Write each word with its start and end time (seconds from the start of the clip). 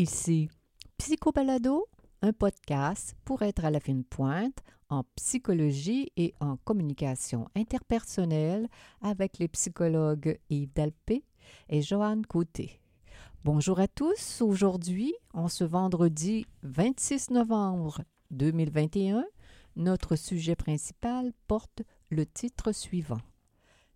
Ici 0.00 0.48
Psychobalado, 0.96 1.86
un 2.22 2.32
podcast 2.32 3.14
pour 3.22 3.42
être 3.42 3.66
à 3.66 3.70
la 3.70 3.80
fine 3.80 4.02
pointe 4.02 4.56
en 4.88 5.04
psychologie 5.14 6.10
et 6.16 6.32
en 6.40 6.56
communication 6.56 7.48
interpersonnelle 7.54 8.70
avec 9.02 9.38
les 9.38 9.48
psychologues 9.48 10.38
Yves 10.48 10.72
Dalpé 10.72 11.22
et 11.68 11.82
Joanne 11.82 12.24
Côté. 12.24 12.80
Bonjour 13.44 13.78
à 13.78 13.88
tous. 13.88 14.40
Aujourd'hui, 14.40 15.14
en 15.34 15.48
ce 15.48 15.64
vendredi 15.64 16.46
26 16.62 17.32
novembre 17.32 18.00
2021, 18.30 19.26
notre 19.76 20.16
sujet 20.16 20.56
principal 20.56 21.34
porte 21.46 21.82
le 22.08 22.24
titre 22.24 22.72
suivant 22.72 23.20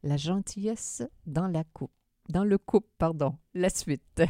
La 0.02 0.18
gentillesse 0.18 1.02
dans 1.24 1.48
la 1.48 1.64
coupe. 1.64 1.92
Dans 2.28 2.44
le 2.44 2.58
couple, 2.58 2.90
pardon. 2.98 3.38
La 3.54 3.70
suite. 3.70 4.22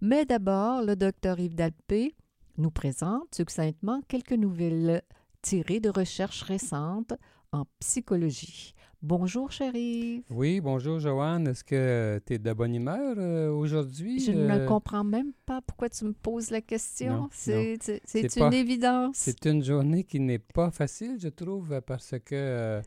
Mais 0.00 0.24
d'abord, 0.24 0.82
le 0.82 0.94
docteur 0.96 1.38
Yves 1.40 1.54
Dalpé 1.54 2.14
nous 2.56 2.70
présente 2.70 3.34
succinctement 3.34 4.00
quelques 4.08 4.32
nouvelles 4.32 5.02
tirées 5.42 5.80
de 5.80 5.88
recherches 5.90 6.42
récentes 6.42 7.14
en 7.52 7.64
psychologie. 7.80 8.74
Bonjour, 9.00 9.52
chérie. 9.52 10.24
Oui, 10.28 10.60
bonjour, 10.60 10.98
Joanne. 10.98 11.46
Est-ce 11.46 11.62
que 11.62 12.20
tu 12.26 12.34
es 12.34 12.38
de 12.38 12.52
bonne 12.52 12.74
humeur 12.74 13.14
euh, 13.16 13.48
aujourd'hui? 13.48 14.18
Je 14.18 14.32
Euh, 14.32 14.58
ne 14.60 14.66
comprends 14.66 15.04
même 15.04 15.32
pas 15.46 15.60
pourquoi 15.62 15.88
tu 15.88 16.04
me 16.04 16.12
poses 16.12 16.50
la 16.50 16.60
question. 16.60 17.28
C'est 17.32 17.78
une 18.14 18.28
pas- 18.28 18.54
évidence. 18.54 19.16
C'est 19.16 19.46
une 19.46 19.62
journée 19.62 20.02
qui 20.02 20.18
n'est 20.18 20.40
pas 20.40 20.72
facile, 20.72 21.16
je 21.20 21.28
trouve, 21.28 21.80
parce 21.86 22.10
que 22.24 22.34
euh, 22.34 22.82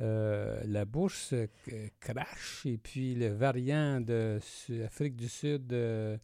euh, 0.00 0.60
la 0.66 0.84
bourse 0.84 1.34
crache 2.00 2.64
et 2.64 2.78
puis 2.78 3.14
le 3.14 3.28
variant 3.28 4.00
de 4.00 4.38
Afrique 4.84 5.16
du 5.16 5.28
Sud 5.28 5.72
euh, 5.72 6.16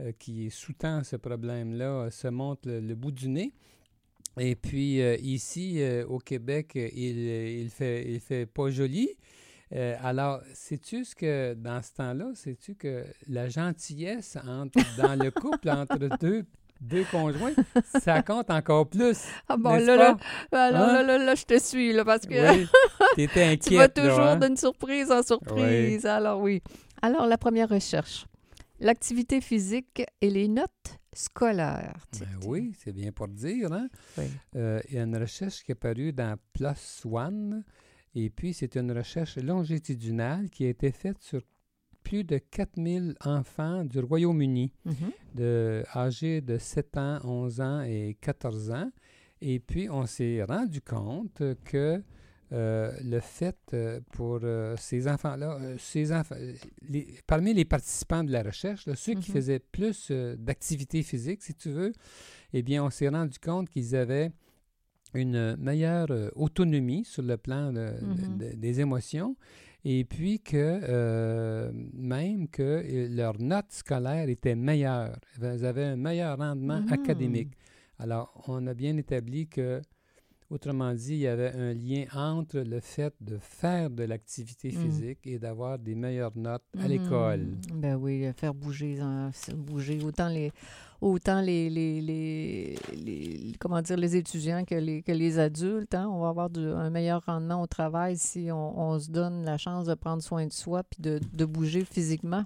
euh, 0.00 0.12
qui 0.18 0.50
sous-tend 0.50 1.04
ce 1.04 1.16
problème-là 1.16 2.10
se 2.10 2.28
montre 2.28 2.68
le, 2.68 2.80
le 2.80 2.94
bout 2.94 3.12
du 3.12 3.28
nez. 3.28 3.52
Et 4.38 4.54
puis 4.54 5.00
ici, 5.20 5.82
au 6.06 6.18
Québec, 6.18 6.72
il, 6.76 7.18
il 7.28 7.70
fait, 7.70 8.08
il 8.08 8.20
fait 8.20 8.46
pas 8.46 8.70
joli. 8.70 9.16
Euh, 9.74 9.96
alors, 10.02 10.40
sais-tu 10.54 11.04
ce 11.04 11.14
que, 11.14 11.54
dans 11.54 11.82
ce 11.82 11.92
temps-là, 11.94 12.32
sais-tu 12.34 12.74
que 12.74 13.04
la 13.28 13.48
gentillesse 13.48 14.36
entre, 14.46 14.78
dans 14.96 15.14
le 15.22 15.30
couple 15.30 15.70
entre 15.70 15.98
deux, 16.20 16.44
deux 16.80 17.04
conjoints, 17.10 17.52
ça 18.00 18.22
compte 18.22 18.50
encore 18.50 18.88
plus. 18.88 19.18
ah 19.48 19.56
bon, 19.56 19.70
là, 19.74 19.96
là, 19.96 20.16
alors 20.52 20.88
Hein? 20.88 20.92
là, 20.92 21.02
là, 21.02 21.18
là, 21.18 21.34
je 21.34 21.44
te 21.44 21.58
suis, 21.58 21.92
là, 21.92 22.04
parce 22.04 22.26
que 22.26 22.58
Oui, 22.60 22.66
t'étais 23.16 23.44
inquiète. 23.44 23.62
tu 23.68 23.76
vas 23.76 23.88
toujours 23.88 24.20
hein? 24.20 24.36
d'une 24.38 24.56
surprise 24.56 25.10
en 25.10 25.22
surprise. 25.22 26.06
Alors 26.06 26.40
oui. 26.40 26.62
Alors, 27.02 27.26
la 27.26 27.38
première 27.38 27.68
recherche. 27.68 28.26
L'activité 28.80 29.40
physique 29.40 30.02
et 30.20 30.30
les 30.30 30.46
notes 30.48 30.98
scolaires. 31.12 32.06
Ben 32.20 32.28
oui, 32.46 32.72
c'est 32.78 32.92
bien 32.92 33.10
pour 33.10 33.26
dire. 33.28 33.72
Hein? 33.72 33.88
Oui. 34.16 34.24
Euh, 34.56 34.80
il 34.88 34.94
y 34.94 34.98
a 34.98 35.02
une 35.02 35.16
recherche 35.16 35.64
qui 35.64 35.72
est 35.72 35.74
parue 35.74 36.12
dans 36.12 36.36
PLOS 36.52 37.04
ONE, 37.06 37.64
et 38.14 38.30
puis 38.30 38.54
c'est 38.54 38.76
une 38.76 38.92
recherche 38.92 39.36
longitudinale 39.36 40.48
qui 40.50 40.64
a 40.64 40.68
été 40.68 40.92
faite 40.92 41.18
sur 41.20 41.40
plus 42.08 42.24
de 42.24 42.38
4000 42.38 43.14
enfants 43.24 43.84
du 43.84 43.98
Royaume-Uni, 44.00 44.72
Mhm. 44.86 44.94
de, 45.34 45.84
âgés 45.94 46.40
de 46.40 46.56
7 46.56 46.96
ans, 46.96 47.18
11 47.24 47.60
ans 47.60 47.82
et 47.82 48.16
14 48.20 48.70
ans. 48.70 48.90
Et 49.42 49.60
puis, 49.60 49.88
on 49.90 50.06
s'est 50.06 50.42
rendu 50.42 50.80
compte 50.80 51.42
que 51.64 52.02
euh, 52.50 52.90
le 53.04 53.20
fait 53.20 53.58
euh, 53.74 54.00
pour 54.12 54.40
euh, 54.42 54.74
ces 54.78 55.06
enfants-là, 55.06 55.58
ces 55.78 56.10
enfants, 56.14 56.34
les- 56.88 57.06
parmi 57.26 57.52
les 57.52 57.66
participants 57.66 58.24
de 58.24 58.32
la 58.32 58.42
recherche, 58.42 58.86
là, 58.86 58.94
ceux 58.96 59.12
qui 59.12 59.30
Mhm. 59.30 59.36
faisaient 59.36 59.58
plus 59.58 60.10
d'activité 60.38 61.02
physique, 61.02 61.42
si 61.42 61.52
tu 61.54 61.68
veux, 61.70 61.92
eh 62.54 62.62
bien, 62.62 62.82
on 62.82 62.88
s'est 62.88 63.10
rendu 63.10 63.38
compte 63.38 63.68
qu'ils 63.68 63.94
avaient 63.94 64.30
une 65.12 65.56
meilleure 65.56 66.08
autonomie 66.36 67.04
sur 67.04 67.22
le 67.22 67.36
plan 67.36 67.70
de- 67.70 67.92
Mhm. 68.02 68.38
de- 68.38 68.56
des 68.56 68.80
émotions 68.80 69.36
et 69.84 70.04
puis 70.04 70.40
que 70.40 70.80
euh, 70.82 71.70
même 71.94 72.48
que 72.48 72.62
euh, 72.62 73.08
leurs 73.08 73.40
notes 73.40 73.70
scolaires 73.72 74.28
étaient 74.28 74.56
meilleures. 74.56 75.16
Ils 75.40 75.64
avaient 75.64 75.84
un 75.84 75.96
meilleur 75.96 76.36
rendement 76.38 76.80
Mhm. 76.86 76.92
académique. 76.92 77.52
Alors, 77.98 78.44
on 78.48 78.66
a 78.66 78.74
bien 78.74 78.96
établi 78.96 79.48
que, 79.48 79.80
autrement 80.50 80.94
dit, 80.94 81.14
il 81.14 81.18
y 81.20 81.26
avait 81.26 81.52
un 81.52 81.74
lien 81.74 82.04
entre 82.14 82.58
le 82.60 82.80
fait 82.80 83.12
de 83.20 83.38
faire 83.38 83.90
de 83.90 84.04
l'activité 84.04 84.68
Mhm. 84.68 84.74
physique 84.74 85.26
et 85.26 85.38
d'avoir 85.38 85.78
des 85.78 85.94
meilleures 85.94 86.36
notes 86.36 86.64
à 86.78 86.84
Mhm. 86.84 86.88
l'école. 86.88 87.46
Ben 87.74 87.96
oui, 87.96 88.24
euh, 88.26 88.32
faire 88.32 88.54
bouger, 88.54 88.96
faire 89.32 89.56
bouger 89.56 90.00
autant 90.02 90.28
les 90.28 90.52
autant 91.00 91.40
les, 91.40 91.70
les, 91.70 92.00
les, 92.00 92.76
les- 92.96 93.52
comment 93.60 93.80
dire 93.82 93.96
les 93.96 94.16
étudiants 94.16 94.64
que 94.64 94.74
les 94.74 95.02
que 95.02 95.12
les 95.12 95.38
adultes. 95.38 95.94
hein. 95.94 96.08
On 96.10 96.20
va 96.20 96.28
avoir 96.28 96.50
du- 96.50 96.60
un 96.66 96.90
meilleur 96.90 97.22
rendement 97.26 97.62
au 97.62 97.66
travail 97.66 98.16
si 98.16 98.50
on, 98.50 98.78
on 98.78 98.98
se 98.98 99.10
donne 99.10 99.44
la 99.44 99.58
chance 99.58 99.86
de 99.86 99.94
prendre 99.94 100.22
soin 100.22 100.46
de 100.46 100.52
soi 100.52 100.82
puis 100.84 101.00
de, 101.00 101.20
de 101.32 101.44
bouger 101.44 101.84
physiquement. 101.84 102.44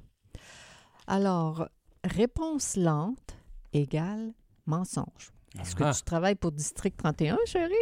Alors, 1.06 1.68
réponse 2.04 2.76
lente 2.76 3.36
égale 3.72 4.32
mensonge. 4.66 5.32
Est-ce 5.60 5.74
que 5.74 5.94
tu 5.96 6.02
travailles 6.02 6.34
pour 6.36 6.52
District 6.52 6.96
31, 6.96 7.36
chérie? 7.46 7.74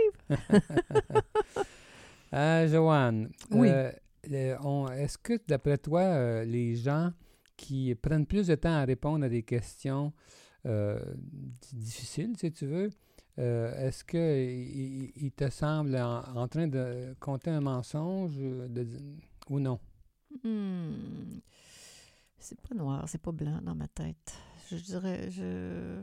Ah, 2.32 2.66
Joanne, 2.66 3.28
Oui. 3.50 3.68
euh, 3.70 4.56
on- 4.62 4.88
est-ce 4.88 5.18
que, 5.18 5.34
d'après 5.48 5.78
toi, 5.78 6.00
euh, 6.02 6.44
les 6.44 6.76
gens 6.76 7.10
qui 7.56 7.94
prennent 7.96 8.26
plus 8.26 8.46
de 8.46 8.54
temps 8.54 8.74
à 8.76 8.84
répondre 8.84 9.24
à 9.24 9.28
des 9.28 9.42
questions 9.42 10.12
euh, 10.66 11.00
di- 11.16 11.76
difficiles, 11.76 12.34
si 12.38 12.52
tu 12.52 12.66
veux, 12.66 12.90
euh, 13.38 13.88
est-ce 13.88 14.04
qu'ils 14.04 15.32
te 15.32 15.48
semblent 15.48 15.96
en, 15.96 16.48
train 16.48 16.66
de 16.66 17.14
compter 17.20 17.50
un 17.50 17.60
mensonge 17.60 18.34
euh, 18.38 18.86
ou 19.48 19.60
non? 19.60 19.78
Hmm. 20.44 21.40
C'est 22.38 22.60
pas 22.60 22.74
noir, 22.74 23.08
c'est 23.08 23.20
pas 23.20 23.32
blanc 23.32 23.60
dans 23.62 23.74
ma 23.74 23.88
tête. 23.88 24.34
Je 24.70 24.76
dirais, 24.76 25.30
je... 25.30 26.02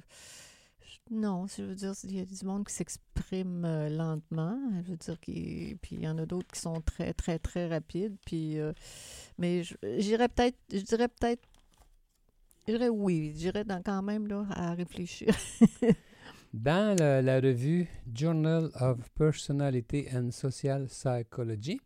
non, 1.12 1.47
je 1.47 1.63
veux 1.63 1.75
dire, 1.75 1.94
il 2.03 2.16
y 2.16 2.19
a 2.19 2.25
du 2.25 2.45
monde 2.45 2.66
qui 2.66 2.74
s'exprime 2.74 3.62
lentement. 3.89 4.59
Je 4.84 4.91
veux 4.91 4.97
dire, 4.97 5.19
qui... 5.19 5.78
puis 5.81 5.95
il 5.97 6.03
y 6.03 6.07
en 6.07 6.18
a 6.18 6.25
d'autres 6.25 6.51
qui 6.51 6.59
sont 6.59 6.81
très, 6.81 7.13
très, 7.13 7.39
très 7.39 7.68
rapides. 7.68 8.18
Puis, 8.25 8.57
mais 9.38 9.63
j'irais 9.97 10.29
peut-être, 10.29 10.57
je 10.72 10.81
dirais 10.81 11.07
peut-être, 11.07 11.47
je 12.67 12.73
dirais 12.73 12.89
oui, 12.89 13.31
je 13.33 13.38
dirais 13.38 13.63
dans, 13.63 13.81
quand 13.81 14.01
même 14.01 14.28
là, 14.28 14.45
à 14.50 14.73
réfléchir. 14.73 15.33
Dans 16.53 16.97
la 17.00 17.39
revue 17.39 17.88
Journal 18.13 18.69
of 18.79 19.09
Personality 19.11 20.07
and 20.13 20.31
Social 20.31 20.88
Psychology, 20.88 21.79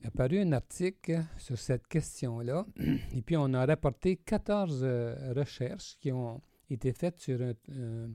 il 0.00 0.04
est 0.04 0.06
apparu 0.08 0.40
un 0.40 0.52
article 0.52 1.24
sur 1.38 1.58
cette 1.58 1.86
question-là. 1.86 2.66
Et 3.14 3.22
puis, 3.22 3.36
on 3.36 3.54
a 3.54 3.64
rapporté 3.64 4.16
14 4.16 4.80
euh, 4.82 5.32
recherches 5.34 5.96
qui 6.00 6.12
ont 6.12 6.42
été 6.68 6.92
faites 6.92 7.18
sur 7.18 7.40
un, 7.40 7.54
euh, 7.70 8.08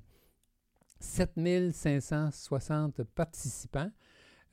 7560 0.99 3.03
participants 3.03 3.89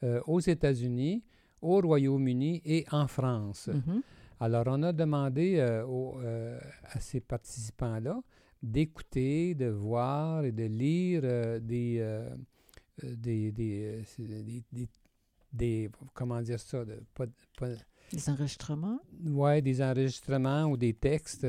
euh, 0.05 0.21
aux 0.27 0.41
États-Unis, 0.41 1.25
au 1.61 1.81
Royaume-Uni 1.81 2.63
et 2.65 2.87
en 2.93 3.09
France. 3.09 3.69
Mhm. 3.69 4.03
Alors, 4.41 4.65
on 4.67 4.83
a 4.83 4.93
demandé 4.93 5.57
euh, 5.59 5.85
aux, 5.87 6.21
euh, 6.21 6.59
à 6.85 7.01
ces 7.01 7.21
participants-là 7.21 8.21
d'écouter, 8.63 9.55
de 9.55 9.67
voir 9.67 10.45
et 10.45 10.53
de 10.53 10.65
lire 10.65 11.21
euh, 11.25 11.59
des, 11.61 12.03
des, 13.03 13.53
des, 13.53 14.05
des, 14.19 14.63
des- 14.73 14.89
des- 15.53 15.91
comment 16.15 16.41
dire 16.43 16.61
ça, 16.61 16.85
de- 16.85 17.03
pas, 17.15 17.27
pas- 17.59 17.69
Les 18.13 18.29
enregistrements? 18.29 18.99
ouais, 19.25 19.63
des 19.63 19.81
enregistrements 19.83 20.65
ou 20.65 20.77
des 20.77 20.93
textes 20.95 21.47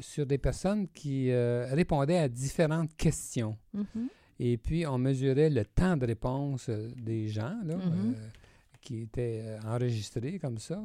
sur, 0.00 0.26
des 0.26 0.38
personnes 0.38 0.88
qui 0.88 1.32
répondaient 1.32 2.18
à 2.18 2.28
différentes 2.28 2.96
questions. 2.96 3.56
Mhm. 3.72 4.08
Et 4.40 4.56
puis, 4.56 4.84
on 4.86 4.98
mesurait 4.98 5.50
le 5.50 5.64
temps 5.64 5.96
de 5.96 6.06
réponse 6.06 6.68
des 6.68 7.28
gens 7.28 7.56
là, 7.64 7.76
Mhm. 7.76 8.14
euh, 8.16 8.28
qui 8.80 9.02
étaient 9.02 9.56
enregistrés 9.64 10.38
comme 10.38 10.58
ça. 10.58 10.84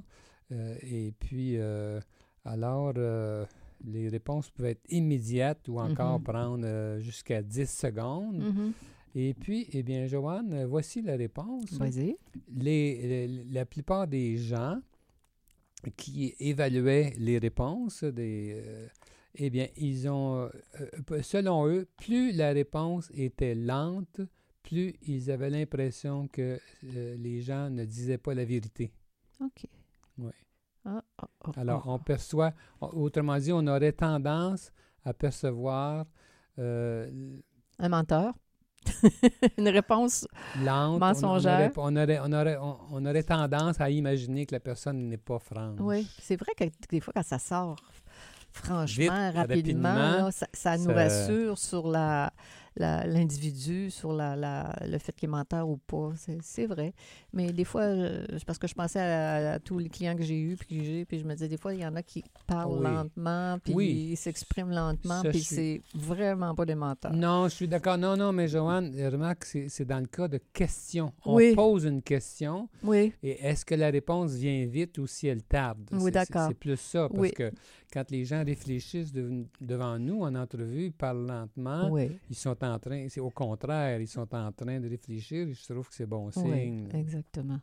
Euh, 0.52 0.76
et 0.82 1.12
puis, 1.20 1.58
euh, 1.58 2.00
alors, 2.46 2.94
euh, 2.98 3.46
les 3.86 4.10
réponses 4.10 4.50
pouvaient 4.50 4.72
être 4.72 4.86
immédiates 4.92 5.68
ou 5.70 5.80
encore 5.80 6.20
Mhm. 6.20 6.24
prendre 6.24 6.98
jusqu'à 7.00 7.42
10 7.42 7.70
secondes. 7.70 8.40
Mhm. 8.40 8.74
Et 9.16 9.34
puis, 9.34 9.68
eh 9.74 9.84
bien, 9.84 10.06
Joanne, 10.08 10.66
voici 10.66 11.02
la 11.02 11.16
réponse. 11.16 11.72
Vas-y. 11.74 12.16
Les, 12.54 13.28
les- 13.28 13.44
la 13.52 13.66
plupart 13.66 14.08
des 14.08 14.38
gens 14.38 14.80
qui 15.96 16.36
évaluaient 16.40 17.14
les 17.18 17.38
réponses, 17.38 18.04
des, 18.04 18.62
euh, 18.66 18.88
eh 19.36 19.50
bien, 19.50 19.68
ils 19.78 20.08
ont, 20.10 20.50
euh, 20.82 21.22
selon 21.22 21.68
eux, 21.68 21.88
plus 21.98 22.32
la 22.34 22.52
réponse 22.52 23.10
était 23.14 23.56
lente, 23.56 24.20
plus 24.62 24.94
ils 25.08 25.32
avaient 25.32 25.50
l'impression 25.50 26.28
que 26.28 26.60
euh, 26.96 27.16
les 27.18 27.42
gens 27.42 27.70
ne 27.70 27.86
disaient 27.86 28.18
pas 28.18 28.34
la 28.34 28.44
vérité. 28.46 28.92
OK. 29.42 29.66
Oui. 30.20 30.32
Ah, 30.86 31.02
ah, 31.22 31.28
ah, 31.46 31.52
Alors, 31.58 31.84
ah. 31.86 31.92
on 31.92 32.00
perçoit, 32.00 32.54
autrement 32.82 33.38
dit, 33.38 33.52
on 33.52 33.66
aurait 33.68 33.92
tendance 33.92 34.72
à 35.04 35.14
percevoir 35.14 36.06
euh, 36.58 37.38
Un 37.80 37.90
menteur. 37.90 38.34
Une 39.58 39.68
réponse 39.70 40.26
lente. 40.64 40.96
On- 40.96 41.00
Mensongère. 41.00 41.72
On, 41.76 41.96
aurait, 41.96 42.20
on, 42.22 42.32
aurait, 42.32 42.32
on, 42.32 42.34
aurait, 42.34 42.58
on, 42.58 42.78
on 42.92 43.06
aurait 43.06 43.24
tendance 43.24 43.80
à 43.82 43.90
imaginer 43.90 44.46
que 44.46 44.56
la 44.56 44.60
personne 44.62 45.10
n'est 45.10 45.18
pas 45.18 45.40
franche. 45.40 45.80
Oui, 45.82 46.08
c'est 46.22 46.38
vrai 46.38 46.54
que 46.58 46.64
des 46.90 47.00
fois, 47.02 47.14
quand 47.14 47.24
ça 47.24 47.40
sort 47.40 47.76
franchement, 48.52 49.04
Vite, 49.04 49.36
rapidement, 49.36 49.90
rapidement, 49.90 50.26
là, 50.26 50.32
ça, 50.32 50.48
ça 50.54 50.78
nous 50.78 50.86
ça- 50.86 50.94
rassure 50.94 51.58
sur 51.58 51.88
la- 51.90 52.32
l'individu, 52.80 53.92
sur 53.92 54.14
la, 54.14 54.36
la- 54.36 54.76
le 54.88 54.98
fait 54.98 55.12
qu'il 55.14 55.28
est 55.28 55.32
menteur 55.32 55.68
ou 55.70 55.78
pas. 55.78 56.12
C'est 56.42 56.66
vrai. 56.66 56.94
Mais 57.34 57.52
des 57.52 57.64
fois, 57.66 57.82
euh, 57.82 58.26
parce 58.46 58.58
que 58.58 58.68
je 58.68 58.74
pensais 58.74 59.00
à, 59.00 59.54
à 59.54 59.60
tous 59.60 59.78
les 59.80 59.90
clients 59.90 60.16
que 60.16 60.24
j'ai 60.24 60.40
eus, 60.40 60.56
puis 60.56 60.78
que 60.80 60.84
j'ai, 60.84 61.06
puis 61.06 61.20
je 61.20 61.26
me 61.26 61.34
disais, 61.34 61.48
des 61.48 61.58
fois, 61.58 61.74
il 61.74 61.82
y 61.82 61.86
en 61.86 61.96
a 61.96 62.04
qui 62.04 62.24
parlent 62.48 62.78
Oui. 62.80 62.84
lentement, 62.84 63.58
puis 63.64 63.74
Oui. 63.74 64.08
ils 64.12 64.18
s'expriment 64.18 64.72
lentement, 64.72 65.22
Ça, 65.24 65.30
puis 65.30 65.42
c'est 65.42 65.82
vraiment 65.94 66.56
pas 66.56 66.66
des 66.66 66.76
menteurs. 66.76 67.14
Non, 67.14 67.48
je 67.48 67.56
suis 67.56 67.68
d'accord. 67.68 67.98
Non, 67.98 68.16
non, 68.18 68.32
mais 68.32 68.48
Joanne, 68.48 68.94
remarque, 69.12 69.46
c'est 69.46 69.86
dans 69.86 70.00
le 70.00 70.08
cas 70.08 70.28
de 70.28 70.40
questions. 70.54 71.14
On 71.26 71.36
Oui. 71.36 71.54
pose 71.56 71.86
une 71.86 72.02
question 72.02 72.70
Oui, 72.84 73.14
et 73.24 73.46
est-ce 73.46 73.66
que 73.66 73.76
la 73.76 73.90
réponse 73.90 74.34
vient 74.34 74.66
vite 74.66 74.98
ou 74.98 75.08
si 75.08 75.28
elle 75.28 75.44
tarde? 75.44 75.80
Oui, 75.92 76.12
d'accord. 76.12 76.48
C'est 76.48 76.54
plus 76.58 76.78
ça, 76.80 77.08
parce 77.10 77.20
Oui. 77.20 77.32
que 77.32 77.52
quand 77.92 78.10
les 78.12 78.26
gens 78.26 78.44
réfléchissent 78.46 79.12
de- 79.12 79.46
devant 79.60 79.98
nous 80.00 80.22
en 80.22 80.36
entrevue, 80.36 80.86
ils 80.86 80.92
parlent 80.94 81.26
lentement, 81.26 81.90
oui, 81.92 82.18
ils 82.30 82.36
sont 82.36 82.64
en 82.64 82.78
train, 82.80 83.08
c'est 83.10 83.20
au 83.20 83.30
contraire, 83.30 84.00
ils 84.00 84.08
sont 84.08 84.34
en 84.34 84.52
train 84.52 84.80
de 84.80 84.88
réfléchir 84.90 85.48
et 85.48 85.54
je 85.54 85.66
trouve 85.74 85.88
que 85.88 85.96
c'est 85.96 86.06
bon 86.06 86.28
oui, 86.28 86.34
signe. 86.34 86.90
exactement. 86.94 87.60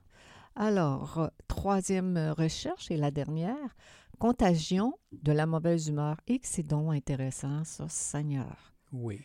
Alors, 0.55 1.19
euh, 1.19 1.29
troisième 1.49 2.17
euh, 2.17 2.33
recherche 2.33 2.91
et 2.91 2.97
la 2.97 3.11
dernière, 3.11 3.77
contagion 4.19 4.95
de 5.13 5.33
la 5.33 5.45
mauvaise 5.47 5.89
humeur. 5.89 6.17
Et 6.27 6.41
c'est 6.43 6.63
donc 6.63 6.95
intéressant, 6.95 7.63
ça, 7.65 7.87
Seigneur. 7.89 8.73
Oui. 8.93 9.21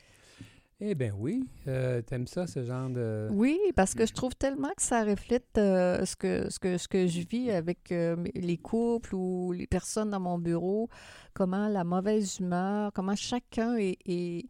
Eh 0.84 0.96
bien 0.96 1.14
oui, 1.16 1.48
euh, 1.68 2.02
t'aimes 2.02 2.26
ça, 2.26 2.48
ce 2.48 2.64
genre 2.64 2.90
de... 2.90 3.28
Oui, 3.32 3.60
parce 3.76 3.94
que 3.94 4.08
je 4.08 4.14
trouve 4.14 4.34
tellement 4.36 4.72
que 4.76 4.82
ça 4.82 5.04
reflète 5.04 5.56
euh, 5.60 6.04
ce, 6.06 6.16
que, 6.16 6.50
ce, 6.50 6.58
que, 6.58 6.80
ce 6.80 6.88
que 6.88 7.06
je 7.06 7.22
vis 7.22 7.52
avec 7.52 7.92
euh, 7.92 8.16
les 8.34 8.58
couples 8.58 9.14
ou 9.14 9.52
les 9.52 9.68
personnes 9.68 10.10
dans 10.10 10.20
mon 10.20 10.40
bureau, 10.40 10.90
comment 11.36 11.68
la 11.68 11.84
mauvaise 11.84 12.40
humeur, 12.40 12.92
comment 12.94 13.16
chacun 13.16 13.76
est, 13.78 14.48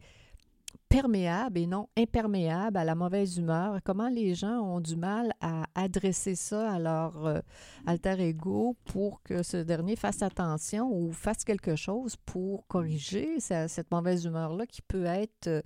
perméable 0.88 1.57
et 1.57 1.68
non 1.68 1.88
imperméable 1.98 2.77
à 2.77 2.84
la 2.86 2.95
mauvaise 2.95 3.38
humeur, 3.38 3.80
comment 3.84 4.10
les 4.10 4.34
gens 4.34 4.60
ont 4.62 4.80
du 4.81 4.95
mal 4.98 5.31
à 5.42 5.63
adresser 5.75 6.36
ça 6.36 6.72
à 6.74 6.80
leur 6.80 7.25
euh, 7.27 7.39
alter 7.86 8.19
ego 8.22 8.75
pour 8.86 9.22
que 9.24 9.42
ce 9.44 9.57
dernier 9.57 9.95
fasse 9.98 10.22
attention 10.22 10.89
ou 10.92 11.12
fasse 11.13 11.44
quelque 11.45 11.75
chose 11.77 12.16
pour 12.25 12.68
corriger 12.68 13.39
sa- 13.39 13.68
cette 13.69 13.89
mauvaise 13.92 14.25
humeur-là 14.25 14.66
qui 14.66 14.81
peut 14.81 15.06
être 15.06 15.63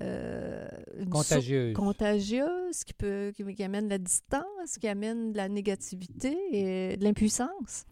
euh, 0.00 0.66
Contagieuse. 1.10 1.74
contagieuse, 1.74 2.84
qui, 2.84 2.94
peut, 2.94 3.32
qui, 3.36 3.44
qui 3.54 3.62
amène 3.62 3.84
de 3.86 3.90
la 3.90 3.98
distance, 3.98 4.78
qui 4.80 4.88
amène 4.88 5.32
de 5.32 5.36
la 5.36 5.48
négativité 5.48 6.36
et 6.52 6.96
de 6.96 7.04
l'impuissance. 7.04 7.84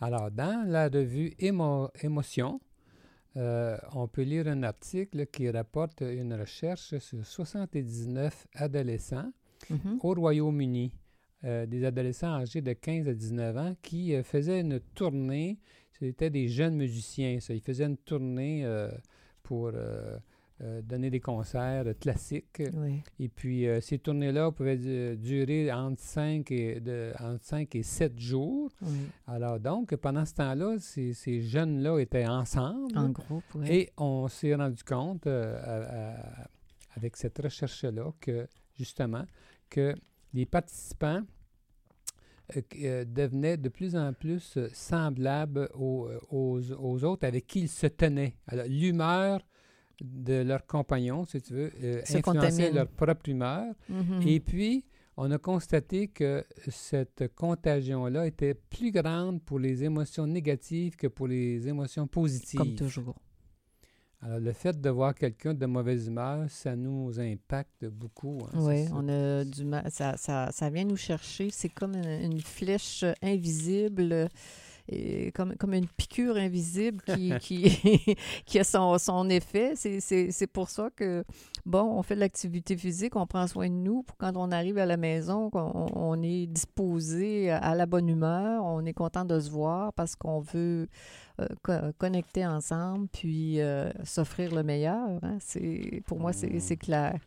Alors, 0.00 0.30
dans 0.30 0.64
la 0.68 0.88
revue 0.88 1.32
Émo- 1.38 1.90
Émotion, 2.02 2.60
euh, 3.36 3.76
on 3.94 4.08
peut 4.08 4.22
lire 4.22 4.46
un 4.48 4.62
article 4.62 5.26
qui 5.26 5.50
rapporte 5.50 6.00
une 6.02 6.34
recherche 6.34 6.96
sur 6.98 7.24
79 7.24 8.46
adolescents 8.54 9.30
Mhm. 9.68 9.98
au 10.02 10.14
Royaume-Uni, 10.14 10.92
euh, 11.44 11.66
des 11.66 11.84
adolescents 11.84 12.34
âgés 12.34 12.62
de 12.62 12.72
15 12.72 13.08
à 13.08 13.14
19 13.14 13.56
ans 13.56 13.74
qui 13.82 14.14
euh, 14.14 14.22
faisaient 14.22 14.60
une 14.60 14.80
tournée. 14.94 15.58
C'était 15.98 16.30
des 16.30 16.48
jeunes 16.48 16.76
musiciens, 16.76 17.38
ça. 17.40 17.52
Ils 17.52 17.60
faisaient 17.60 17.84
une 17.84 17.98
tournée 17.98 18.64
pour 19.42 19.70
euh, 20.60 20.78
euh, 20.78 20.82
donner 20.82 21.10
des 21.10 21.20
concerts 21.20 21.84
classiques. 22.00 22.62
Oui. 22.74 23.00
Et 23.18 23.28
puis, 23.28 23.66
euh, 23.66 23.80
ces 23.80 23.98
tournées-là 23.98 24.52
pouvaient 24.52 24.76
du- 24.76 25.16
durer 25.16 25.72
entre 25.72 26.00
5 26.00 26.50
et, 26.50 26.80
de, 26.80 27.12
entre 27.18 27.42
5 27.44 27.74
et 27.76 27.82
7 27.82 28.18
jours. 28.18 28.70
oui. 28.82 28.88
Alors 29.26 29.58
donc, 29.58 29.94
pendant 29.96 30.24
ce 30.24 30.34
temps-là, 30.34 30.76
ces, 30.78 31.12
ces 31.14 31.40
jeunes-là 31.42 31.98
étaient 31.98 32.26
ensemble 32.26 32.96
En 32.96 33.08
groupe, 33.10 33.44
oui. 33.54 33.66
et 33.70 33.90
on 33.96 34.28
s'est 34.28 34.54
rendu 34.54 34.82
compte 34.84 35.26
euh, 35.26 35.56
à- 35.62 36.12
à- 36.44 36.48
avec 36.96 37.16
cette 37.16 37.38
recherche-là 37.38 38.12
que, 38.20 38.46
justement, 38.76 39.24
que 39.70 39.94
les 40.34 40.44
participants 40.46 41.22
euh, 42.56 42.62
euh, 42.82 43.04
devenaient 43.04 43.56
de 43.56 43.68
plus 43.68 43.94
en 43.96 44.12
plus 44.12 44.56
euh, 44.56 44.68
semblables 44.72 45.68
aux, 45.74 46.08
euh, 46.08 46.18
aux, 46.30 46.60
aux 46.72 47.04
autres 47.04 47.26
avec 47.26 47.46
qui 47.46 47.60
ils 47.62 47.68
se 47.68 47.86
tenaient. 47.86 48.34
Alors, 48.48 48.66
l'humeur 48.68 49.40
de 50.04 50.42
leurs 50.42 50.66
compagnons, 50.66 51.24
si 51.24 51.40
tu 51.42 51.52
veux, 51.54 51.72
euh, 51.82 52.02
contamine. 52.22 52.74
leur 52.74 52.88
propre 52.88 53.28
humeur. 53.28 53.74
Mhm. 53.88 54.22
Et 54.26 54.40
puis, 54.40 54.84
on 55.16 55.30
a 55.30 55.38
constaté 55.38 56.08
que 56.08 56.44
cette 56.68 57.34
contagion-là 57.34 58.26
était 58.26 58.54
plus 58.54 58.90
grande 58.90 59.42
pour 59.42 59.58
les 59.58 59.84
émotions 59.84 60.26
négatives 60.26 60.96
que 60.96 61.06
pour 61.08 61.26
les 61.28 61.68
émotions 61.68 62.06
positives. 62.06 62.58
Comme 62.58 62.74
toujours. 62.74 63.16
Alors, 64.22 64.38
le 64.38 64.52
fait 64.52 64.78
de 64.78 64.90
voir 64.90 65.14
quelqu'un 65.14 65.54
de 65.54 65.64
mauvaise 65.64 66.06
humeur, 66.06 66.44
ça 66.50 66.76
nous 66.76 67.18
impacte 67.18 67.86
beaucoup. 67.86 68.38
hein, 68.52 68.58
Oui, 68.60 68.84
ça. 68.86 68.92
on 68.94 69.08
a 69.08 69.44
du 69.44 69.64
mal. 69.64 69.90
Ça, 69.90 70.16
ça, 70.18 70.50
ça 70.52 70.68
vient 70.68 70.84
nous 70.84 70.96
chercher. 70.98 71.48
C'est 71.50 71.70
comme 71.70 71.94
une, 71.94 72.32
une 72.32 72.40
flèche 72.40 73.02
invisible, 73.22 74.28
et 74.92 75.30
comme, 75.32 75.54
comme 75.56 75.74
une 75.74 75.86
piqûre 75.86 76.36
invisible 76.36 77.00
qui, 77.02 77.32
qui, 77.40 78.16
qui 78.44 78.58
a 78.58 78.64
son, 78.64 78.98
son 78.98 79.28
effet. 79.30 79.72
C'est- 79.76 80.46
pour 80.52 80.68
ça 80.68 80.90
que, 80.96 81.24
bon, 81.64 81.82
on 81.82 82.02
fait 82.02 82.16
de 82.16 82.20
l'activité 82.20 82.76
physique, 82.76 83.14
on 83.14 83.26
prend 83.26 83.46
soin 83.46 83.68
de 83.68 83.74
nous 83.74 84.02
pour 84.02 84.16
quand 84.16 84.32
on 84.36 84.50
arrive 84.50 84.78
à 84.78 84.86
la 84.86 84.96
maison, 84.96 85.48
qu'on 85.50 85.86
on 85.94 86.22
est 86.22 86.46
disposé 86.46 87.50
à 87.50 87.74
la 87.74 87.86
bonne 87.86 88.08
humeur, 88.08 88.64
on 88.64 88.84
est 88.84 88.92
content 88.92 89.24
de 89.24 89.38
se 89.38 89.50
voir 89.50 89.92
parce 89.92 90.16
qu'on 90.16 90.40
veut 90.40 90.88
euh, 91.40 91.46
co- 91.62 91.92
connecter 91.98 92.44
ensemble 92.46 93.06
puis 93.12 93.60
euh, 93.60 93.90
s'offrir 94.04 94.54
le 94.54 94.62
meilleur. 94.62 95.08
hein. 95.22 95.38
C'est 95.40 96.02
Pour 96.06 96.18
moi, 96.18 96.32
c'est 96.32 96.58
c'est 96.60 96.76
clair. 96.76 97.18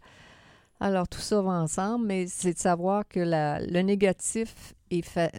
Alors, 0.80 1.08
tout 1.08 1.20
ça 1.22 1.42
va 1.42 1.52
ensemble, 1.52 2.06
mais 2.08 2.28
c'est 2.28 2.54
de 2.56 2.60
savoir 2.60 3.08
que 3.08 3.22
la, 3.22 3.60
le 3.62 3.80
négatif 3.84 4.74
est 4.92 5.02
fa- 5.02 5.32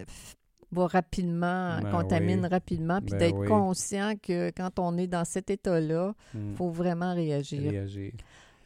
va 0.74 0.86
rapidement, 0.86 1.80
Ben 1.80 1.90
contamine 1.90 2.42
oui. 2.42 2.48
rapidement, 2.48 3.00
puis 3.00 3.12
Ben 3.12 3.18
d'être 3.18 3.38
oui. 3.38 3.46
conscient 3.48 4.14
que 4.22 4.50
quand 4.50 4.78
on 4.78 4.96
est 4.98 5.06
dans 5.06 5.24
cet 5.24 5.48
état-là, 5.50 6.14
Hmm. 6.34 6.50
il 6.50 6.56
faut 6.56 6.70
vraiment 6.70 7.14
réagir. 7.14 7.70
Réagir. 7.70 8.12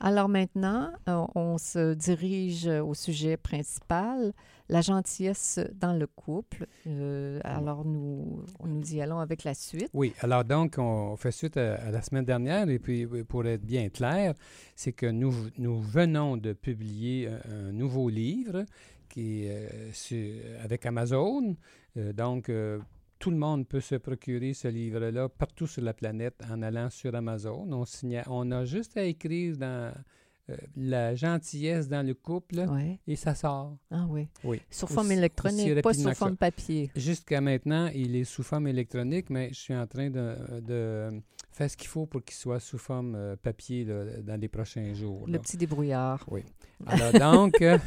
Alors 0.01 0.29
maintenant, 0.29 0.91
euh, 1.09 1.25
on 1.35 1.59
se 1.59 1.93
dirige 1.95 2.69
au 2.69 2.95
sujet 2.95 3.37
principal, 3.37 4.33
la 4.69 4.81
gentillesse 4.81 5.59
dans 5.75 5.93
le 5.93 6.07
couple. 6.07 6.67
Euh, 6.87 7.41
alors 7.43 7.85
nous, 7.85 8.45
nous 8.65 8.95
y 8.95 9.01
allons 9.01 9.19
avec 9.19 9.43
la 9.43 9.55
suite. 9.55 9.91
Oui, 9.95 10.13
alors 10.21 10.45
donc, 10.45 10.77
on 10.79 11.17
fait 11.17 11.33
suite 11.33 11.57
à, 11.57 11.75
à 11.87 11.91
la 11.91 12.01
semaine 12.03 12.25
dernière, 12.25 12.69
et 12.69 12.79
puis 12.79 13.07
euh, 13.07 13.25
pour 13.25 13.45
être 13.45 13.65
bien 13.65 13.89
clair, 13.89 14.35
c'est 14.77 14.93
que 14.93 15.07
nous, 15.07 15.35
nous 15.59 15.81
venons 15.81 16.37
de 16.37 16.53
publier 16.53 17.29
un, 17.29 17.69
un 17.69 17.73
nouveau 17.73 18.09
livre 18.09 18.65
qui 19.09 19.49
euh, 19.49 19.67
sur- 19.93 20.33
avec 20.63 20.87
Amazon. 20.87 21.57
Euh, 21.99 22.13
donc, 22.13 22.49
euh, 22.49 22.79
tout 23.19 23.31
le 23.31 23.37
monde 23.37 23.67
peut 23.67 23.81
se 23.81 23.97
procurer 23.97 24.55
ce 24.55 24.69
livre-là 24.69 25.29
partout 25.29 25.67
sur 25.67 25.83
la 25.83 25.93
planète 25.93 26.37
en 26.51 26.63
allant 26.63 26.89
sur 26.91 27.15
Amazon. 27.15 27.67
On, 27.73 27.85
signa- 27.85 28.25
on 28.29 28.51
a 28.53 28.65
juste 28.65 28.97
à 28.97 29.03
écrire 29.03 29.57
dans 29.57 29.93
euh, 30.51 30.57
la 30.77 31.15
gentillesse 31.17 31.89
dans 31.89 32.07
le 32.07 32.15
couple 32.15 32.65
Oui. 32.71 32.99
et 33.07 33.17
ça 33.17 33.35
sort. 33.35 33.77
Ah 33.91 34.07
oui. 34.09 34.29
Oui. 34.45 34.61
Sur 34.71 34.89
forme 34.89 35.09
aussi 35.09 35.17
électronique, 35.19 35.83
pas 35.83 35.93
ça. 35.93 36.15
forme 36.15 36.37
papier. 36.37 36.91
Jusqu'à 36.95 37.41
maintenant, 37.41 37.91
il 37.95 38.15
est 38.15 38.25
sous 38.25 38.43
forme 38.45 38.69
électronique, 38.69 39.29
mais 39.31 39.49
je 39.49 39.59
suis 39.59 39.75
en 39.75 39.87
train 39.87 40.09
de, 40.11 40.61
de 40.61 41.09
faire 41.51 41.69
ce 41.71 41.77
qu'il 41.77 41.89
faut 41.89 42.07
pour 42.07 42.23
qu'il 42.25 42.37
soit 42.37 42.61
sous 42.61 42.79
forme 42.79 43.37
papier 43.43 43.85
là, 43.85 44.05
dans 44.23 44.41
les 44.41 44.49
prochains 44.49 44.95
jours. 44.95 45.27
Le 45.27 45.33
là. 45.33 45.39
petit 45.41 45.57
débrouillard. 45.57 46.25
Alors 46.87 47.13
donc, 47.45 47.61
euh, 47.63 47.79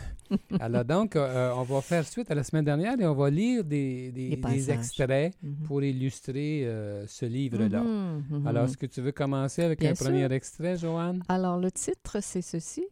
alors 0.60 0.86
donc 0.86 1.16
euh, 1.16 1.54
on 1.56 1.64
va 1.64 1.82
faire 1.82 2.06
suite 2.08 2.30
à 2.32 2.36
la 2.36 2.44
semaine 2.44 2.66
dernière 2.66 3.00
et 3.00 3.06
on 3.06 3.14
va 3.14 3.30
lire 3.30 3.64
des, 3.64 4.12
des- 4.12 4.70
extraits 4.72 5.34
Mhm. 5.42 5.56
pour 5.66 5.84
illustrer 5.84 6.66
euh, 6.66 7.06
ce 7.08 7.26
livre-là. 7.26 7.82
Mhm, 7.82 8.24
mhm. 8.30 8.48
Alors, 8.48 8.66
est-ce 8.66 8.78
que 8.78 8.86
tu 8.86 9.02
veux 9.02 9.12
commencer 9.12 9.64
avec 9.64 9.80
Bien 9.80 9.92
un 9.92 9.96
sûr. 9.96 10.06
premier 10.06 10.32
extrait, 10.34 10.78
Joanne? 10.78 11.24
Alors, 11.28 11.58
le 11.58 11.72
titre, 11.72 12.18
c'est 12.22 12.42
ceci 12.42 12.86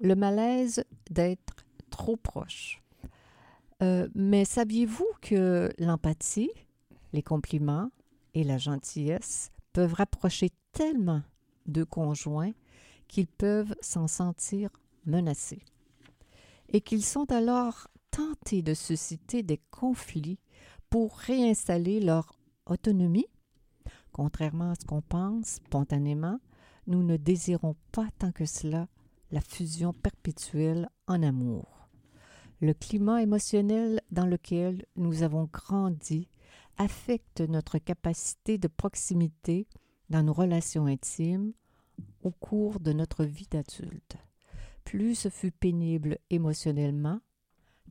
Le 0.00 0.14
malaise 0.14 0.84
d'être 1.10 1.54
trop 1.90 2.16
proche. 2.16 2.80
Euh, 3.82 4.08
mais 4.14 4.44
saviez-vous 4.44 5.06
que 5.20 5.70
l'empathie, 5.78 6.50
les 7.12 7.22
compliments 7.22 7.90
et 8.34 8.44
la 8.44 8.58
gentillesse 8.58 9.50
peuvent 9.72 9.94
rapprocher 9.94 10.50
tellement 10.72 11.22
deux 11.66 11.84
conjoints 11.84 12.52
qu'ils 13.08 13.26
peuvent 13.26 13.74
s'en 13.80 14.06
sentir 14.08 14.70
menacés 15.06 15.62
et 16.68 16.80
qu'ils 16.80 17.04
sont 17.04 17.30
alors 17.30 17.88
tentés 18.10 18.62
de 18.62 18.74
susciter 18.74 19.42
des 19.42 19.60
conflits 19.70 20.38
pour 20.90 21.16
réinstaller 21.18 22.00
leur 22.00 22.38
autonomie, 22.66 23.26
Contrairement 24.14 24.70
à 24.70 24.74
ce 24.76 24.86
qu'on 24.86 25.02
pense 25.02 25.56
spontanément, 25.56 26.38
nous 26.86 27.02
ne 27.02 27.16
désirons 27.16 27.74
pas 27.90 28.06
tant 28.20 28.30
que 28.30 28.46
cela 28.46 28.86
la 29.32 29.40
fusion 29.40 29.92
perpétuelle 29.92 30.88
en 31.08 31.20
amour. 31.24 31.88
Le 32.60 32.74
climat 32.74 33.22
émotionnel 33.22 34.00
dans 34.12 34.26
lequel 34.26 34.86
nous 34.94 35.24
avons 35.24 35.50
grandi 35.52 36.28
affecte 36.78 37.40
notre 37.40 37.78
capacité 37.78 38.56
de 38.56 38.68
proximité 38.68 39.66
dans 40.10 40.22
nos 40.22 40.32
relations 40.32 40.86
intimes 40.86 41.52
au 42.22 42.30
cours 42.30 42.78
de 42.78 42.92
notre 42.92 43.24
vie 43.24 43.48
d'adulte. 43.50 44.16
Plus 44.84 45.14
ce 45.14 45.28
fut 45.28 45.50
pénible 45.50 46.18
émotionnellement, 46.30 47.20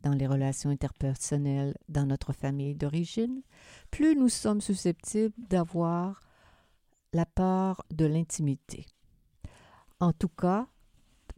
dans 0.02 0.14
les 0.14 0.28
relations 0.28 0.70
interpersonnelles 0.70 1.76
dans 1.88 2.06
notre 2.06 2.34
famille 2.34 2.76
d'origine, 2.76 3.42
plus 3.90 4.16
nous 4.16 4.30
sommes 4.30 4.62
susceptibles 4.62 5.34
d'avoir 5.50 6.20
la 7.14 7.26
part 7.26 7.86
de 7.92 8.06
l'intimité. 8.06 8.86
En 10.00 10.12
tout 10.12 10.30
cas, 10.30 10.68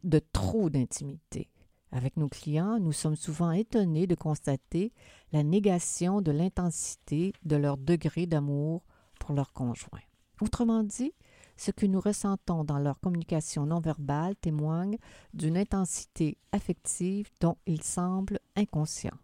de 0.04 0.20
trop 0.32 0.70
d'intimité. 0.70 1.50
Avec 1.92 2.18
nos 2.18 2.30
clients, 2.30 2.80
nous 2.80 2.92
sommes 2.92 3.16
souvent 3.16 3.52
étonnés 3.52 4.08
de 4.08 4.16
constater 4.16 4.92
la 5.32 5.44
négation 5.44 6.22
de 6.22 6.32
l'intensité 6.32 7.34
de 7.44 7.56
leur 7.56 7.78
degré 7.78 8.26
d'amour 8.26 8.84
pour 9.20 9.34
leur 9.34 9.54
conjoint. 9.54 10.02
Autrement 10.42 10.84
dit, 10.84 11.14
ce 11.58 11.72
que 11.72 11.86
nous 11.86 12.00
ressentons 12.00 12.64
dans 12.64 12.80
leur 12.80 13.00
communication 13.00 13.66
non 13.66 13.80
verbale 13.80 14.36
témoigne 14.36 14.98
d'une 15.34 15.58
intensité 15.58 16.38
affective 16.52 17.30
dont 17.40 17.58
ils 17.66 17.84
semblent 17.84 18.40
inconscients. 18.56 19.18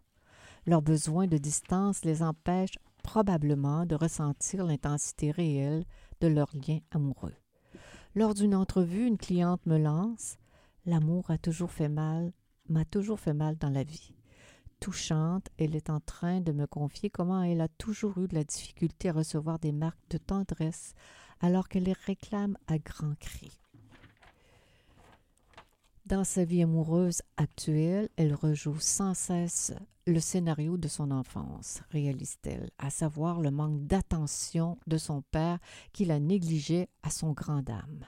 Leur 0.66 0.82
besoin 0.82 1.26
de 1.26 1.38
distance 1.38 2.04
les 2.04 2.22
empêche 2.22 2.78
probablement 3.02 3.84
de 3.84 3.94
ressentir 3.94 4.64
l'intensité 4.64 5.30
réelle 5.30 5.84
de 6.20 6.28
leur 6.28 6.48
lien 6.54 6.78
amoureux. 6.92 7.34
Lors 8.14 8.34
d'une 8.34 8.54
entrevue, 8.54 9.06
une 9.06 9.18
cliente 9.18 9.64
me 9.66 9.78
lance 9.78 10.36
L'amour 10.84 11.30
a 11.30 11.38
toujours 11.38 11.70
fait 11.70 11.88
mal, 11.88 12.32
m'a 12.68 12.84
toujours 12.84 13.20
fait 13.20 13.34
mal 13.34 13.56
dans 13.56 13.70
la 13.70 13.84
vie. 13.84 14.14
Touchante, 14.80 15.48
elle 15.58 15.76
est 15.76 15.90
en 15.90 16.00
train 16.00 16.40
de 16.40 16.50
me 16.50 16.66
confier 16.66 17.08
comment 17.08 17.40
elle 17.40 17.60
a 17.60 17.68
toujours 17.68 18.18
eu 18.18 18.26
de 18.26 18.34
la 18.34 18.42
difficulté 18.42 19.08
à 19.08 19.12
recevoir 19.12 19.60
des 19.60 19.70
marques 19.70 20.08
de 20.10 20.18
tendresse 20.18 20.94
alors 21.42 21.68
qu'elle 21.68 21.84
les 21.84 21.96
réclame 22.06 22.56
à 22.68 22.78
grands 22.78 23.16
cris. 23.20 23.58
Dans 26.06 26.24
sa 26.24 26.44
vie 26.44 26.62
amoureuse 26.62 27.22
actuelle, 27.36 28.08
elle 28.16 28.34
rejoue 28.34 28.80
sans 28.80 29.14
cesse 29.14 29.72
le 30.06 30.18
scénario 30.18 30.76
de 30.76 30.88
son 30.88 31.12
enfance, 31.12 31.80
réalise-t-elle, 31.90 32.70
à 32.78 32.90
savoir 32.90 33.40
le 33.40 33.52
manque 33.52 33.86
d'attention 33.86 34.78
de 34.86 34.98
son 34.98 35.22
père 35.22 35.58
qui 35.92 36.04
la 36.04 36.18
négligeait 36.18 36.88
à 37.04 37.10
son 37.10 37.32
grand 37.32 37.68
âme. 37.70 38.04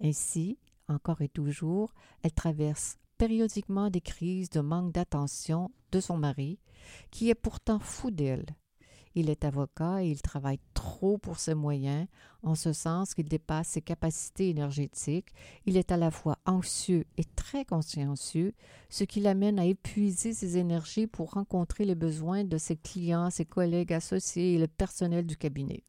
Ainsi, 0.00 0.58
encore 0.86 1.20
et 1.20 1.28
toujours, 1.28 1.92
elle 2.22 2.32
traverse 2.32 2.98
périodiquement 3.18 3.90
des 3.90 4.00
crises 4.00 4.50
de 4.50 4.60
manque 4.60 4.92
d'attention 4.92 5.72
de 5.90 5.98
son 5.98 6.16
mari, 6.16 6.60
qui 7.10 7.30
est 7.30 7.34
pourtant 7.34 7.80
fou 7.80 8.12
d'elle 8.12 8.46
il 9.18 9.30
est 9.30 9.44
avocat 9.44 10.02
et 10.02 10.08
il 10.08 10.22
travaille 10.22 10.60
trop 10.74 11.18
pour 11.18 11.38
ses 11.38 11.54
moyens, 11.54 12.06
en 12.42 12.54
ce 12.54 12.72
sens 12.72 13.14
qu'il 13.14 13.28
dépasse 13.28 13.68
ses 13.68 13.82
capacités 13.82 14.50
énergétiques. 14.50 15.32
Il 15.66 15.76
est 15.76 15.92
à 15.92 15.96
la 15.96 16.10
fois 16.10 16.38
anxieux 16.46 17.04
et 17.16 17.24
très 17.24 17.64
consciencieux, 17.64 18.54
ce 18.88 19.04
qui 19.04 19.20
l'amène 19.20 19.58
à 19.58 19.66
épuiser 19.66 20.32
ses 20.32 20.56
énergies 20.56 21.06
pour 21.06 21.32
rencontrer 21.32 21.84
les 21.84 21.94
besoins 21.94 22.44
de 22.44 22.58
ses 22.58 22.76
clients, 22.76 23.30
ses 23.30 23.44
collègues 23.44 23.92
associés 23.92 24.54
et 24.54 24.58
le 24.58 24.68
personnel 24.68 25.26
du 25.26 25.36
cabinet. 25.36 25.82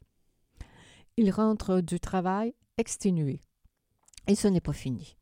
Il 1.17 1.31
rentre 1.31 1.81
du 1.81 1.99
travail 1.99 2.53
exténué. 2.77 3.41
Et 4.27 4.35
ce 4.35 4.47
n'est 4.47 4.61
pas 4.61 4.73
fini. 4.73 5.17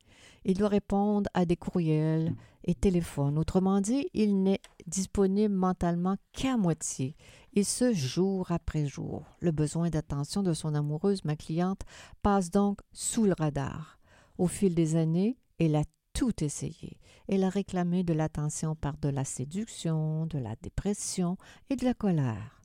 Il 0.45 0.57
doit 0.57 0.69
répondre 0.69 1.29
à 1.33 1.45
des 1.45 1.57
courriels 1.57 2.33
et 2.67 2.75
téléphones. 2.75 3.39
Autrement 3.39 3.81
dit, 3.81 4.07
il 4.13 4.43
n'est 4.43 4.62
disponible 4.86 5.55
mentalement 5.55 6.17
qu'à 6.33 6.57
moitié 6.57 7.15
et 7.53 7.63
ce 7.63 7.93
jour 7.93 8.51
après 8.51 8.86
jour. 8.86 9.24
Le 9.39 9.51
besoin 9.51 9.89
d'attention 9.89 10.43
de 10.43 10.53
son 10.53 10.75
amoureuse, 10.75 11.25
ma 11.25 11.36
cliente, 11.36 11.81
passe 12.21 12.51
donc 12.51 12.81
sous 12.91 13.24
le 13.24 13.33
radar. 13.38 13.97
Au 14.38 14.47
fil 14.47 14.75
des 14.75 14.95
années, 14.95 15.38
elle 15.57 15.75
a 15.75 15.83
tout 16.13 16.43
essayé. 16.43 17.00
Elle 17.27 17.43
a 17.43 17.50
réclamé 17.50 18.03
de 18.03 18.13
l'attention 18.13 18.75
par 18.75 18.97
de 18.97 19.09
la 19.09 19.25
séduction, 19.25 20.27
de 20.27 20.38
la 20.38 20.55
dépression 20.62 21.38
et 21.69 21.75
de 21.75 21.86
la 21.86 21.93
colère. 21.93 22.62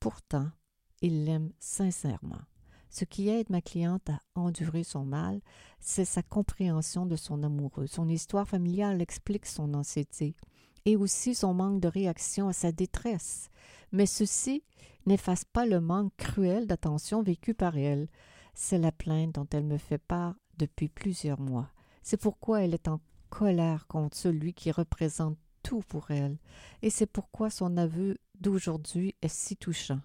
Pourtant, 0.00 0.48
il 1.00 1.24
l'aime 1.24 1.52
sincèrement. 1.58 2.42
Ce 2.90 3.04
qui 3.04 3.28
aide 3.28 3.50
ma 3.50 3.60
cliente 3.60 4.08
à 4.10 4.20
endurer 4.34 4.84
son 4.84 5.04
mal, 5.04 5.40
c'est 5.80 6.04
sa 6.04 6.22
compréhension 6.22 7.06
de 7.06 7.16
son 7.16 7.42
amoureux. 7.42 7.86
Son 7.86 8.08
histoire 8.08 8.48
familiale 8.48 9.02
explique 9.02 9.46
son 9.46 9.74
anxiété 9.74 10.34
et 10.84 10.96
aussi 10.96 11.34
son 11.34 11.54
manque 11.54 11.80
de 11.80 11.88
réaction 11.88 12.48
à 12.48 12.52
sa 12.52 12.72
détresse 12.72 13.50
mais 13.92 14.06
ceci 14.06 14.62
n'efface 15.06 15.44
pas 15.44 15.66
le 15.66 15.80
manque 15.80 16.12
cruel 16.16 16.66
d'attention 16.66 17.22
vécu 17.22 17.54
par 17.54 17.76
elle. 17.76 18.08
C'est 18.54 18.78
la 18.78 18.92
plainte 18.92 19.34
dont 19.34 19.46
elle 19.52 19.64
me 19.64 19.78
fait 19.78 19.98
part 19.98 20.34
depuis 20.58 20.88
plusieurs 20.88 21.40
mois. 21.40 21.70
C'est 22.02 22.20
pourquoi 22.20 22.62
elle 22.62 22.74
est 22.74 22.88
en 22.88 23.00
colère 23.30 23.86
contre 23.86 24.16
celui 24.16 24.54
qui 24.54 24.70
représente 24.70 25.38
tout 25.62 25.82
pour 25.88 26.10
elle, 26.10 26.38
et 26.82 26.88
c'est 26.88 27.06
pourquoi 27.06 27.50
son 27.50 27.76
aveu 27.76 28.16
d'aujourd'hui 28.40 29.14
est 29.20 29.28
si 29.28 29.56
touchant. 29.56 30.00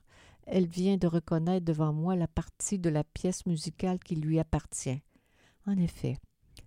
Elle 0.45 0.67
vient 0.67 0.97
de 0.97 1.07
reconnaître 1.07 1.65
devant 1.65 1.93
moi 1.93 2.15
la 2.15 2.27
partie 2.27 2.79
de 2.79 2.89
la 2.89 3.03
pièce 3.03 3.45
musicale 3.45 3.99
qui 3.99 4.15
lui 4.15 4.39
appartient. 4.39 5.01
En 5.65 5.77
effet, 5.77 6.17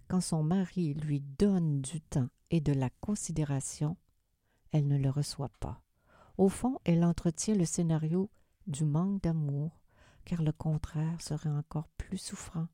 quand 0.08 0.20
son 0.20 0.42
mari 0.42 0.94
lui 0.94 1.20
donne 1.20 1.82
du 1.82 2.00
temps 2.00 2.28
et 2.50 2.60
de 2.60 2.72
la 2.72 2.90
considération, 3.00 3.96
elle 4.72 4.86
ne 4.86 4.98
le 4.98 5.10
reçoit 5.10 5.50
pas. 5.60 5.82
Au 6.38 6.48
fond, 6.48 6.78
elle 6.84 7.04
entretient 7.04 7.54
le 7.54 7.64
scénario 7.64 8.30
du 8.66 8.84
manque 8.84 9.22
d'amour, 9.22 9.80
car 10.24 10.42
le 10.42 10.52
contraire 10.52 11.20
serait 11.20 11.50
encore 11.50 11.88
plus 11.96 12.18
souffrant. 12.18 12.68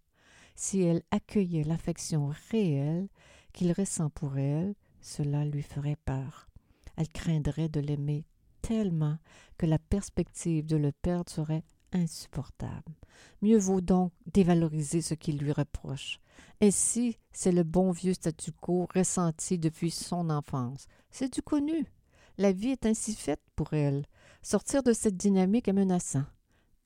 Si 0.54 0.82
elle 0.82 1.02
accueillait 1.10 1.64
l'affection 1.64 2.32
réelle 2.50 3.08
qu'il 3.52 3.72
ressent 3.72 4.10
pour 4.10 4.38
elle, 4.38 4.74
cela 5.00 5.44
lui 5.44 5.62
ferait 5.62 5.96
peur. 6.04 6.48
Elle 6.96 7.08
craindrait 7.08 7.68
de 7.68 7.80
l'aimer 7.80 8.26
tellement 8.62 9.18
que 9.58 9.66
la 9.66 9.78
perspective 9.78 10.64
de 10.66 10.76
le 10.76 10.92
perdre 10.92 11.30
serait 11.30 11.64
insupportable. 11.92 12.94
Mieux 13.42 13.58
vaut 13.58 13.80
donc 13.80 14.12
dévaloriser 14.32 15.02
ce 15.02 15.14
qu'il 15.14 15.38
lui 15.38 15.52
reproche. 15.52 16.20
Ainsi, 16.60 17.18
c'est 17.32 17.52
le 17.52 17.64
bon 17.64 17.90
vieux 17.90 18.14
statu 18.14 18.52
quo 18.52 18.88
ressenti 18.94 19.58
depuis 19.58 19.90
son 19.90 20.30
enfance. 20.30 20.86
C'est 21.10 21.32
du 21.32 21.42
connu? 21.42 21.86
La 22.38 22.52
vie 22.52 22.70
est 22.70 22.86
ainsi 22.86 23.14
faite 23.14 23.42
pour 23.56 23.74
elle. 23.74 24.06
Sortir 24.42 24.82
de 24.82 24.92
cette 24.92 25.16
dynamique 25.16 25.68
est 25.68 25.72
menaçant, 25.72 26.24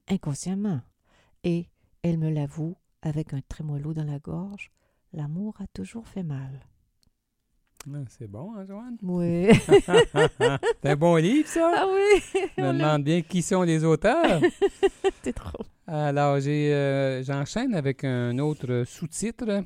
inconsciemment. 0.09 0.81
Et 1.45 1.69
elle 2.03 2.19
me 2.19 2.31
l'avoue 2.31 2.77
avec 3.03 3.33
un 3.33 3.41
trémolo 3.49 3.95
dans 3.95 4.05
la 4.05 4.19
gorge. 4.19 4.71
L'amour 5.13 5.55
a 5.61 5.67
toujours 5.69 6.09
fait 6.09 6.25
mal. 6.25 6.67
C'est 8.09 8.27
bon, 8.27 8.53
hein, 8.57 8.65
Joanne? 8.67 8.97
Oui. 9.03 9.49
c'est 10.83 10.91
un 10.91 10.97
bon 10.97 11.17
livre, 11.17 11.49
ça? 11.49 11.73
Ah 11.77 11.87
oui! 11.89 12.41
Je 12.57 12.63
me 12.63 12.73
demande 12.73 13.05
bien 13.05 13.23
qui 13.23 13.43
sont 13.43 13.63
les 13.63 13.85
auteurs. 13.85 14.41
c'est 15.23 15.33
trop. 15.33 15.65
Alors, 15.87 16.41
j'ai, 16.41 16.75
euh, 16.75 17.23
j'enchaîne 17.23 17.75
avec 17.75 18.03
un 18.03 18.39
autre 18.39 18.83
sous-titre 18.87 19.63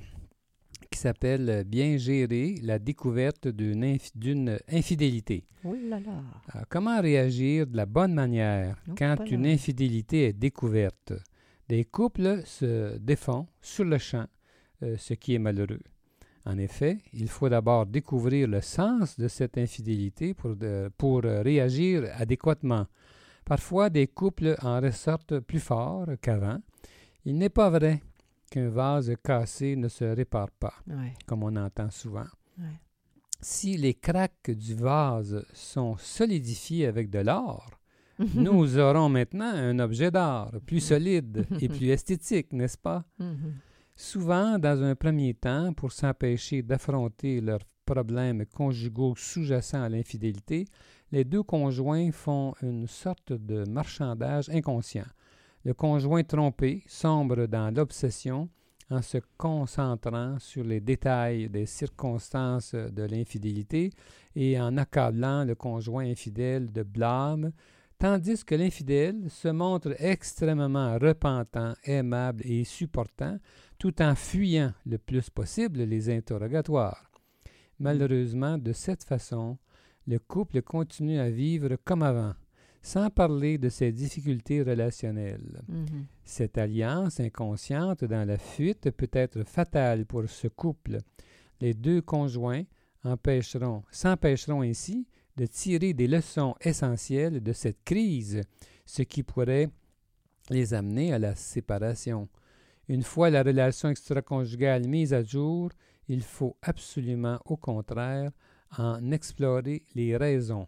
qui 0.91 0.99
s'appelle 0.99 1.65
Bien 1.67 1.97
gérer 1.97 2.57
la 2.63 2.79
découverte 2.79 3.49
d'une, 3.49 4.59
infidélité. 4.71 5.47
Oui 5.65 5.89
là 5.89 6.01
là. 6.01 6.65
comment 6.69 7.01
réagir 7.01 7.67
de 7.67 7.77
la 7.77 7.87
bonne 7.87 8.15
manière 8.15 8.77
quand 8.99 9.17
une 9.31 9.47
infidélité 9.47 10.25
est 10.25 10.33
découverte? 10.33 11.13
Des 11.69 11.85
couples 11.85 12.43
se 12.45 12.99
défendent 12.99 13.47
sur 13.63 13.85
le 13.85 13.99
champ, 13.99 14.27
euh, 14.83 14.97
ce 14.99 15.15
qui 15.15 15.35
est 15.35 15.39
malheureux. 15.39 15.81
En 16.47 16.57
effet, 16.59 16.99
il 17.13 17.29
faut 17.29 17.49
d'abord 17.49 17.87
découvrir 17.87 18.49
le 18.49 18.61
sens 18.61 19.19
de 19.19 19.29
cette 19.29 19.59
infidélité 19.59 20.35
pour, 20.35 20.55
pour 20.97 21.23
réagir 21.23 22.05
adéquatement. 22.15 22.87
Parfois, 23.45 23.91
des 23.91 24.07
couples 24.07 24.57
en 24.63 24.81
ressortent 24.81 25.41
plus 25.41 25.61
forts 25.61 26.07
qu'avant. 26.23 26.59
Il 27.25 27.37
n'est 27.37 27.49
pas 27.51 27.69
vrai 27.69 28.01
qu'un 28.51 28.69
vase 28.69 29.13
cassé 29.23 29.77
ne 29.77 29.89
se 29.89 30.05
répare 30.05 30.51
pas, 30.51 30.75
comme 31.27 31.43
on 31.43 31.55
entend 31.57 31.91
souvent. 31.91 32.27
Si 33.41 33.77
les 33.77 33.95
craques 33.95 34.51
du 34.51 34.75
vase 34.75 35.45
sont 35.55 35.97
solidifiées 35.97 36.87
avec 36.87 37.11
de 37.11 37.21
l'or, 37.21 37.71
nous 38.35 38.79
aurons 38.79 39.09
maintenant 39.09 39.51
un 39.55 39.79
objet 39.79 40.11
d'art 40.11 40.53
plus 40.67 40.81
solide 40.81 41.47
et 41.59 41.69
plus 41.69 41.89
esthétique, 41.91 42.53
n'est-ce 42.53 42.77
pas? 42.77 43.05
Souvent, 44.03 44.59
dans 44.59 44.83
un 44.83 44.95
premier 44.95 45.35
temps, 45.35 45.75
pour 45.75 45.93
s'empêcher 45.93 46.63
d'affronter 46.63 47.43
leurs 47.43 47.67
problèmes 47.85 48.47
conjugaux 48.47 49.13
sous-jacents 49.15 49.83
à 49.83 49.91
l'infidélité, 49.91 50.65
les 51.13 51.23
deux 51.23 51.43
conjoints 51.43 52.11
font 52.11 52.55
une 52.63 52.87
sorte 52.87 53.35
de 53.35 53.69
marchandage 53.69 54.49
inconscient. 54.49 55.05
Le 55.67 55.75
conjoint 55.75 56.23
trompé 56.23 56.83
sombre 56.87 57.45
dans 57.45 57.71
l'obsession 57.77 58.49
en 58.89 59.03
se 59.03 59.19
concentrant 59.37 60.39
sur 60.39 60.65
les 60.65 60.81
détails 60.81 61.51
des 61.51 61.67
circonstances 61.67 62.75
de 62.75 63.03
l'infidélité 63.03 63.91
et 64.35 64.59
en 64.59 64.79
accablant 64.79 65.45
le 65.45 65.55
conjoint 65.55 66.07
infidèle 66.07 66.73
de 66.73 66.83
blâme, 66.83 67.53
tandis 67.99 68.47
que 68.47 68.55
l'infidèle 68.55 69.29
se 69.29 69.49
montre 69.49 69.95
extrêmement 69.99 70.99
repentant, 70.99 71.75
aimable 71.85 72.41
et 72.47 72.65
supportant, 72.65 73.37
tout 73.81 74.03
en 74.03 74.15
fuyant 74.15 74.75
le 74.85 74.99
plus 74.99 75.31
possible 75.31 75.79
les 75.83 76.11
interrogatoires. 76.11 77.11
Malheureusement, 77.79 78.59
de 78.59 78.75
cette 78.75 79.03
façon, 79.03 79.57
le 80.07 80.19
couple 80.19 80.61
continue 80.61 81.19
à 81.19 81.31
vivre 81.31 81.77
comme 81.83 82.03
avant, 82.03 82.35
sans 82.83 83.09
parler 83.09 83.57
de 83.57 83.71
ses 83.71 83.91
difficultés 83.91 84.63
relationnelles. 84.63 85.63
Mhm. 85.67 86.05
Cette 86.23 86.59
alliance 86.59 87.21
inconsciente 87.21 88.05
dans 88.05 88.29
la 88.29 88.37
fuite 88.37 88.91
peut 88.91 89.09
être 89.13 89.45
fatale 89.45 90.05
pour 90.05 90.29
ce 90.29 90.49
couple. 90.49 90.99
Les 91.63 91.73
deux 91.73 92.03
conjoints 92.03 92.65
empêcheront, 93.03 93.83
s'empêcheront 93.91 94.61
ainsi 94.61 95.07
de 95.39 95.47
tirer 95.47 95.95
des 95.95 96.07
leçons 96.07 96.55
essentielles 96.61 97.43
de 97.43 97.53
cette 97.55 97.83
crise, 97.83 98.43
ce 98.85 99.01
qui 99.01 99.23
pourrait 99.23 99.71
les 100.51 100.75
amener 100.75 101.15
à 101.15 101.19
la 101.19 101.35
séparation. 101.35 102.29
Une 102.91 103.05
fois 103.05 103.31
la 103.31 103.45
relation 103.45 103.89
extraconjugale 103.89 104.89
mise 104.89 105.15
à 105.15 105.23
jour, 105.23 105.71
il 106.09 106.25
faut 106.25 106.57
absolument, 106.61 107.39
au 107.45 107.57
contraire, 107.57 108.33
en 108.77 109.13
explorer 109.13 109.85
les 109.95 110.17
raisons. 110.17 110.67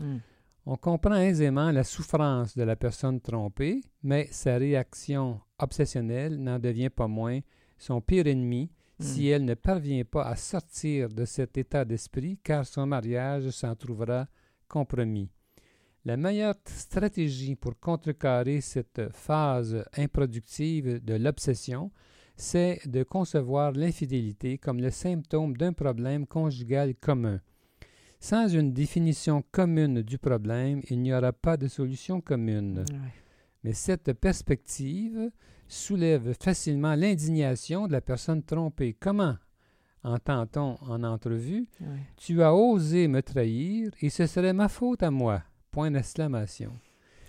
Mm. 0.00 0.18
On 0.66 0.76
comprend 0.76 1.16
aisément 1.16 1.72
la 1.72 1.82
souffrance 1.82 2.56
de 2.56 2.62
la 2.62 2.76
personne 2.76 3.20
trompée, 3.20 3.80
mais 4.04 4.28
sa 4.30 4.56
réaction 4.56 5.40
obsessionnelle 5.58 6.40
n'en 6.40 6.60
devient 6.60 6.90
pas 6.90 7.08
moins 7.08 7.40
son 7.76 8.00
pire 8.00 8.28
ennemi 8.28 8.70
si 9.00 9.22
Mm. 9.22 9.32
elle 9.32 9.44
ne 9.44 9.54
parvient 9.54 10.04
pas 10.04 10.26
à 10.26 10.36
sortir 10.36 11.08
de 11.08 11.24
cet 11.24 11.58
état 11.58 11.84
d'esprit, 11.84 12.38
car 12.44 12.64
son 12.64 12.86
mariage 12.86 13.50
s'en 13.50 13.74
trouvera 13.74 14.28
compromis. 14.68 15.28
La 16.06 16.18
meilleure 16.18 16.56
stratégie 16.66 17.54
pour 17.56 17.78
contrecarrer 17.80 18.60
cette 18.60 19.10
phase 19.12 19.82
improductive 19.96 21.02
de 21.02 21.14
l'obsession, 21.14 21.90
c'est 22.36 22.80
de 22.86 23.02
concevoir 23.04 23.72
l'infidélité 23.72 24.58
comme 24.58 24.80
le 24.80 24.90
symptôme 24.90 25.56
d'un 25.56 25.72
problème 25.72 26.26
conjugal 26.26 26.94
commun. 26.94 27.40
Sans 28.20 28.48
une 28.48 28.72
définition 28.72 29.42
commune 29.50 30.02
du 30.02 30.18
problème, 30.18 30.82
il 30.90 31.00
n'y 31.00 31.14
aura 31.14 31.32
pas 31.32 31.56
de 31.56 31.68
solution 31.68 32.20
commune. 32.20 32.84
Ouais. 32.90 33.12
Mais 33.62 33.72
cette 33.72 34.12
perspective 34.12 35.30
soulève 35.68 36.34
facilement 36.38 36.94
l'indignation 36.94 37.86
de 37.86 37.92
la 37.92 38.00
personne 38.00 38.42
trompée. 38.42 38.94
Comment? 38.98 39.36
entend-on 40.02 40.76
en 40.82 41.02
entrevue 41.02 41.66
Ouais. 41.80 42.00
Tu 42.18 42.42
as 42.42 42.54
osé 42.54 43.08
me 43.08 43.22
trahir 43.22 43.90
et 44.02 44.10
ce 44.10 44.26
serait 44.26 44.52
ma 44.52 44.68
faute 44.68 45.02
à 45.02 45.10
moi. 45.10 45.42
Point 45.74 45.90
d'exclamation. 45.90 46.72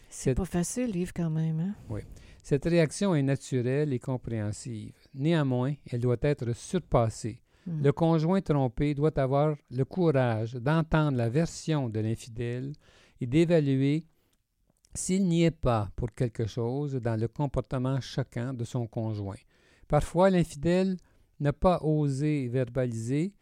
C'est 0.07 0.29
C'est- 0.31 0.35
pas 0.35 0.45
facile, 0.45 0.95
Yves, 0.95 1.13
quand 1.13 1.31
même. 1.31 1.59
Hein? 1.89 1.99
Cette 2.43 2.65
réaction 2.65 3.15
est 3.15 3.23
naturelle 3.23 3.91
et 3.91 3.97
compréhensive. 3.99 4.93
Néanmoins, 5.15 5.73
elle 5.91 5.99
doit 6.01 6.17
être 6.21 6.53
surpassée. 6.55 7.41
Mm. 7.65 7.81
Le 7.83 7.91
conjoint 7.91 8.41
trompé 8.41 8.93
doit 8.93 9.17
avoir 9.19 9.55
le 9.71 9.83
courage 9.83 10.53
d'entendre 10.53 11.17
la 11.17 11.27
version 11.27 11.89
de 11.89 11.99
l'infidèle 11.99 12.73
et 13.19 13.25
d'évaluer 13.25 14.03
s'il 14.93 15.25
n'y 15.27 15.43
est 15.43 15.49
pas 15.69 15.89
pour 15.95 16.13
quelque 16.13 16.45
chose 16.45 16.93
dans 17.01 17.19
le 17.19 17.27
comportement 17.27 17.99
choquant 17.99 18.53
de 18.53 18.63
son 18.63 18.85
conjoint. 18.85 19.41
Parfois, 19.87 20.29
l'infidèle 20.29 20.97
n'a 21.39 21.51
pas 21.51 21.79
osé 21.81 22.47
verbaliser, 22.47 23.33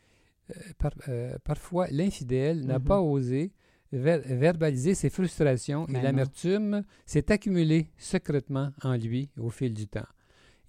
euh, 0.50 0.54
par- 0.78 0.94
euh, 1.10 1.36
parfois 1.44 1.88
l'infidèle 1.92 2.66
n'a 2.66 2.80
Mhm. 2.80 2.86
pas 2.86 3.02
osé 3.02 3.52
ver- 3.98 4.22
verbaliser 4.26 4.94
ses 4.96 5.10
frustrations 5.10 5.86
Ben 5.86 5.96
et 5.96 5.98
non. 5.98 6.04
l'amertume 6.04 6.84
s'est 7.06 7.32
accumulée 7.32 7.88
secrètement 7.98 8.72
en 8.84 8.96
lui 8.96 9.30
au 9.38 9.50
fil 9.50 9.74
du 9.74 9.88
temps. 9.88 10.08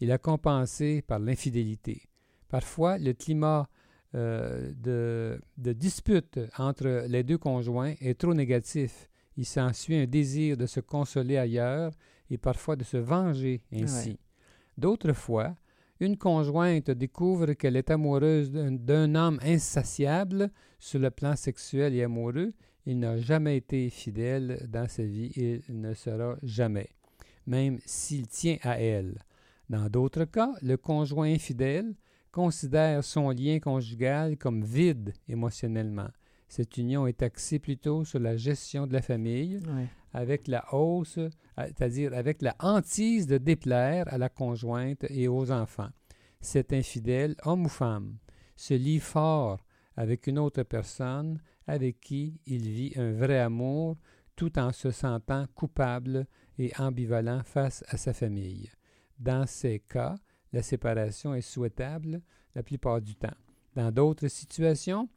Il 0.00 0.10
a 0.12 0.18
compensé 0.18 1.02
par 1.02 1.18
l'infidélité. 1.18 2.02
Parfois, 2.48 2.98
le 2.98 3.12
climat 3.12 3.68
euh, 4.14 4.72
de, 4.76 5.40
de 5.56 5.72
dispute 5.72 6.38
entre 6.58 7.06
les 7.08 7.22
deux 7.22 7.38
conjoints 7.38 7.94
est 8.00 8.18
trop 8.18 8.34
négatif. 8.34 9.08
Il 9.36 9.44
s'ensuit 9.46 9.96
un 9.96 10.06
désir 10.06 10.56
de 10.56 10.66
se 10.66 10.80
consoler 10.80 11.36
ailleurs 11.36 11.92
et 12.30 12.38
parfois 12.38 12.76
de 12.76 12.84
se 12.84 12.96
venger 12.96 13.62
ainsi. 13.72 14.10
Ouais. 14.10 14.16
D'autres 14.78 15.12
fois, 15.12 15.56
une 16.00 16.16
conjointe 16.16 16.90
découvre 16.90 17.52
qu'elle 17.54 17.76
est 17.76 17.90
amoureuse 17.90 18.50
d'un 18.50 19.14
homme 19.14 19.38
insatiable 19.42 20.50
sur 20.78 21.00
le 21.00 21.10
plan 21.10 21.34
sexuel 21.36 21.94
et 21.94 22.02
amoureux. 22.04 22.52
Il 22.86 22.98
n'a 22.98 23.16
jamais 23.18 23.56
été 23.56 23.88
fidèle 23.90 24.66
dans 24.68 24.88
sa 24.88 25.04
vie 25.04 25.32
et 25.36 25.62
il 25.68 25.80
ne 25.80 25.94
sera 25.94 26.36
jamais, 26.42 26.90
même 27.46 27.78
s'il 27.86 28.26
tient 28.28 28.58
à 28.62 28.78
elle. 28.80 29.18
Dans 29.70 29.88
d'autres 29.88 30.24
cas, 30.24 30.52
le 30.62 30.76
conjoint 30.76 31.32
infidèle 31.32 31.94
considère 32.30 33.02
son 33.02 33.30
lien 33.30 33.58
conjugal 33.60 34.36
comme 34.36 34.62
vide 34.64 35.14
émotionnellement. 35.28 36.08
Cette 36.48 36.76
union 36.76 37.06
est 37.06 37.22
axée 37.22 37.58
plutôt 37.58 38.04
sur 38.04 38.18
la 38.20 38.36
gestion 38.36 38.86
de 38.86 38.92
la 38.92 39.00
famille, 39.02 39.60
Ouais. 39.66 39.86
avec 40.12 40.46
la 40.46 40.62
hausse, 40.74 41.18
c'est-à-dire 41.56 42.12
avec 42.12 42.42
la 42.42 42.54
hantise 42.60 43.26
de 43.26 43.38
déplaire 43.38 44.04
à 44.12 44.18
la 44.18 44.28
conjointe 44.28 45.04
et 45.08 45.26
aux 45.26 45.50
enfants. 45.50 45.88
Cet 46.40 46.72
infidèle, 46.74 47.34
homme 47.44 47.64
ou 47.64 47.68
femme, 47.70 48.18
se 48.56 48.74
lie 48.74 49.00
fort 49.00 49.64
avec 49.96 50.26
une 50.26 50.38
autre 50.38 50.62
personne 50.64 51.40
avec 51.66 52.00
qui 52.00 52.40
il 52.46 52.68
vit 52.68 52.92
un 52.96 53.12
vrai 53.12 53.38
amour 53.38 53.96
tout 54.36 54.58
en 54.58 54.72
se 54.72 54.90
sentant 54.90 55.46
coupable 55.54 56.26
et 56.58 56.72
ambivalent 56.78 57.42
face 57.44 57.84
à 57.88 57.96
sa 57.96 58.12
famille. 58.12 58.70
Dans 59.18 59.46
ces 59.46 59.80
cas, 59.80 60.16
la 60.52 60.62
séparation 60.62 61.34
est 61.34 61.40
souhaitable 61.40 62.20
la 62.54 62.62
plupart 62.62 63.00
du 63.00 63.14
temps. 63.14 63.36
Dans 63.74 63.90
d'autres 63.90 64.28
situations, 64.28 65.08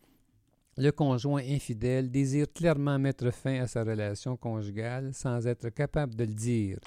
le 0.78 0.92
conjoint 0.92 1.42
infidèle 1.42 2.12
désire 2.12 2.52
clairement 2.54 3.00
mettre 3.00 3.32
fin 3.32 3.62
à 3.62 3.68
sa 3.68 3.84
relation 3.84 4.38
conjugale 4.38 5.14
sans 5.14 5.48
être 5.48 5.70
capable 5.70 6.16
de 6.16 6.24
le 6.24 6.34
dire. 6.34 6.80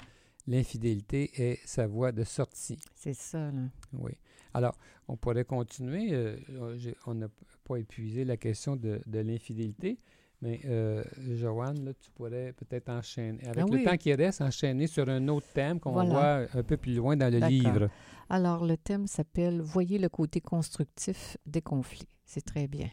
L'infidélité 0.47 1.31
est 1.35 1.59
sa 1.65 1.87
voie 1.87 2.11
de 2.11 2.23
sortie. 2.23 2.79
C'est 2.95 3.13
ça, 3.13 3.51
là. 3.51 3.69
Oui. 3.93 4.13
Alors, 4.53 4.75
on 5.07 5.15
pourrait 5.17 5.45
continuer. 5.45 6.13
euh, 6.13 6.37
euh, 6.49 6.93
on 7.05 7.13
n'a 7.15 7.27
pas 7.63 7.77
épuisé 7.77 8.25
la 8.25 8.37
question 8.37 8.75
de, 8.75 9.01
de 9.05 9.19
l'infidélité, 9.19 9.99
mais 10.41 10.59
euh, 10.65 11.03
Joanne, 11.35 11.85
là, 11.85 11.91
tu 11.99 12.09
pourrais 12.11 12.53
peut-être 12.53 12.89
enchaîner, 12.89 13.43
avec 13.47 13.65
Ah 13.69 13.75
le 13.75 13.83
temps 13.83 13.97
qui 13.97 14.13
reste, 14.13 14.41
enchaîner 14.41 14.87
sur 14.87 15.07
un 15.09 15.27
autre 15.27 15.47
thème 15.53 15.79
qu'on 15.79 15.91
Voilà. 15.91 16.09
voit 16.09 16.59
un 16.59 16.63
peu 16.63 16.77
plus 16.77 16.95
loin 16.95 17.15
dans 17.15 17.31
le 17.31 17.39
livre. 17.47 17.89
Alors, 18.29 18.65
le 18.65 18.77
thème 18.77 19.07
s'appelle 19.07 19.61
Voyez 19.61 19.99
le 19.99 20.09
côté 20.09 20.41
constructif 20.41 21.37
des 21.45 21.61
conflits. 21.61 22.07
C'est 22.25 22.45
très 22.45 22.67
bien. 22.67 22.89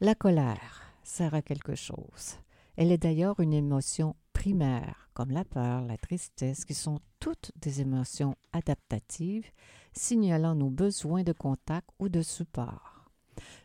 La 0.00 0.14
colère 0.14 0.82
sert 1.02 1.34
à 1.34 1.42
quelque 1.42 1.74
chose. 1.74 2.38
Elle 2.76 2.92
est 2.92 2.98
d'ailleurs 2.98 3.40
une 3.40 3.52
émotion 3.54 4.14
primaire, 4.32 5.07
comme 5.18 5.32
la 5.32 5.44
peur, 5.44 5.84
la 5.84 5.96
tristesse, 5.96 6.64
qui 6.64 6.74
sont 6.74 7.00
toutes 7.18 7.50
des 7.56 7.80
émotions 7.80 8.36
adaptatives, 8.52 9.50
signalant 9.92 10.54
nos 10.54 10.70
besoins 10.70 11.24
de 11.24 11.32
contact 11.32 11.90
ou 11.98 12.08
de 12.08 12.22
support. 12.22 13.04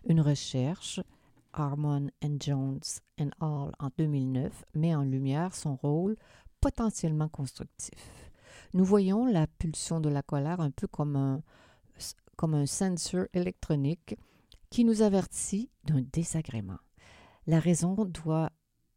Une 0.04 0.20
recherche, 0.20 1.00
Harmon 1.54 2.10
and 2.26 2.38
Jones 2.40 2.82
and 3.20 3.30
Hall 3.40 3.72
en 3.78 3.90
2009, 3.96 4.66
met 4.74 4.96
en 4.96 5.04
lumière 5.04 5.54
son 5.54 5.76
rôle 5.76 6.16
potentiellement 6.60 7.30
constructif. 7.30 8.32
Nous 8.74 8.84
voyons 8.84 9.28
la 9.28 9.46
pulsion 9.46 10.00
de 10.00 10.10
la 10.10 10.24
colère 10.24 10.60
un 10.60 10.72
peu 10.72 10.88
comme 10.88 11.16
un, 11.16 11.44
comme 12.36 12.56
un 12.56 12.66
sensor 12.66 13.28
électronique 13.32 14.18
qui 14.72 14.84
nous 14.84 15.04
avertit 15.04 15.70
d'un 15.84 16.02
désagrément. 16.02 16.80
La 17.46 17.60
raison 17.60 17.94
doit 18.06 18.50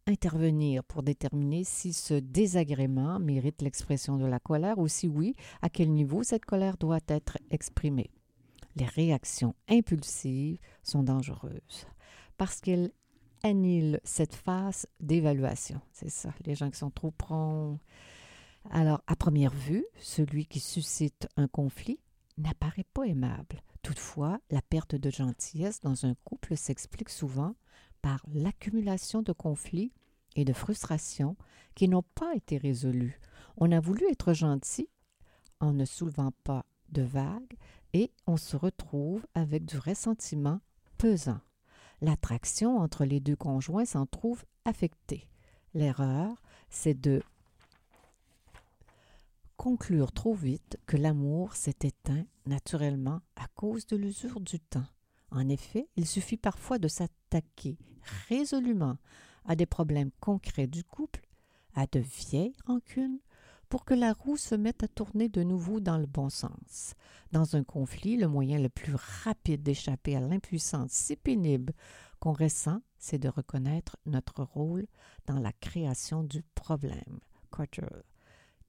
intervenir 0.06 0.84
pour 0.84 1.02
déterminer 1.02 1.64
si 1.64 1.92
ce 1.92 2.14
désagrément 2.14 3.18
mérite 3.18 3.62
l'expression 3.62 4.16
de 4.16 4.26
la 4.26 4.38
colère 4.38 4.78
ou 4.78 4.88
si 4.88 5.08
oui, 5.08 5.34
à 5.62 5.68
quel 5.68 5.92
niveau 5.92 6.22
cette 6.22 6.44
colère 6.44 6.76
doit 6.76 7.00
être 7.08 7.38
exprimée. 7.50 8.10
Les 8.76 8.84
réactions 8.84 9.54
impulsives 9.68 10.58
sont 10.82 11.02
dangereuses 11.02 11.86
parce 12.36 12.60
qu'elles 12.60 12.92
annihilent 13.42 14.00
cette 14.04 14.34
phase 14.34 14.86
d'évaluation. 15.00 15.80
C'est 15.92 16.10
ça, 16.10 16.34
les 16.44 16.54
gens 16.54 16.70
qui 16.70 16.78
sont 16.78 16.90
trop 16.90 17.10
prompts. 17.10 17.80
Alors, 18.70 19.02
à 19.06 19.16
première 19.16 19.52
vue, 19.52 19.86
celui 20.00 20.46
qui 20.46 20.60
suscite 20.60 21.28
un 21.36 21.48
conflit 21.48 22.00
n'apparaît 22.38 22.86
pas 22.92 23.04
aimable. 23.04 23.62
Toutefois, 23.82 24.40
la 24.50 24.60
perte 24.62 24.96
de 24.96 25.10
gentillesse 25.10 25.80
dans 25.80 26.06
un 26.06 26.14
couple 26.24 26.56
s'explique 26.56 27.08
souvent 27.08 27.54
par 28.06 28.22
l'accumulation 28.32 29.20
de 29.20 29.32
conflits 29.32 29.92
et 30.36 30.44
de 30.44 30.52
frustrations 30.52 31.36
qui 31.74 31.88
n'ont 31.88 32.04
pas 32.14 32.36
été 32.36 32.56
résolus. 32.56 33.18
On 33.56 33.72
a 33.72 33.80
voulu 33.80 34.08
être 34.08 34.32
gentil 34.32 34.88
en 35.58 35.72
ne 35.72 35.84
soulevant 35.84 36.30
pas 36.44 36.64
de 36.90 37.02
vagues 37.02 37.56
et 37.94 38.12
on 38.28 38.36
se 38.36 38.56
retrouve 38.56 39.26
avec 39.34 39.64
du 39.64 39.76
ressentiment 39.76 40.60
pesant. 40.98 41.40
L'attraction 42.00 42.78
entre 42.78 43.04
les 43.04 43.18
deux 43.18 43.34
conjoints 43.34 43.86
s'en 43.86 44.06
trouve 44.06 44.44
affectée. 44.64 45.28
L'erreur, 45.74 46.40
c'est 46.70 46.94
de 46.94 47.24
conclure 49.56 50.12
trop 50.12 50.34
vite 50.34 50.78
que 50.86 50.96
l'amour 50.96 51.56
s'est 51.56 51.80
éteint 51.82 52.24
naturellement 52.46 53.20
à 53.34 53.48
cause 53.56 53.84
de 53.88 53.96
l'usure 53.96 54.38
du 54.38 54.60
temps. 54.60 54.86
En 55.32 55.48
effet, 55.48 55.88
il 55.96 56.06
suffit 56.06 56.36
parfois 56.36 56.78
de 56.78 56.86
s'attaquer 57.26 57.76
résolument 58.28 58.96
à 59.44 59.56
des 59.56 59.66
problèmes 59.66 60.10
concrets 60.20 60.66
du 60.66 60.84
couple, 60.84 61.20
à 61.74 61.86
de 61.86 62.00
vieilles 62.00 62.56
rancunes, 62.66 63.18
pour 63.68 63.84
que 63.84 63.94
la 63.94 64.12
roue 64.12 64.36
se 64.36 64.54
mette 64.54 64.84
à 64.84 64.88
tourner 64.88 65.28
de 65.28 65.42
nouveau 65.42 65.80
dans 65.80 65.98
le 65.98 66.06
bon 66.06 66.30
sens. 66.30 66.94
Dans 67.32 67.56
un 67.56 67.64
conflit, 67.64 68.16
le 68.16 68.28
moyen 68.28 68.60
le 68.60 68.68
plus 68.68 68.94
rapide 69.24 69.62
d'échapper 69.62 70.16
à 70.16 70.20
l'impuissance 70.20 70.92
si 70.92 71.16
pénible 71.16 71.72
qu'on 72.20 72.32
ressent, 72.32 72.80
c'est 72.98 73.18
de 73.18 73.28
reconnaître 73.28 73.96
notre 74.06 74.44
rôle 74.44 74.86
dans 75.26 75.38
la 75.38 75.52
création 75.52 76.22
du 76.22 76.42
problème. 76.54 77.20
Carter, 77.54 77.86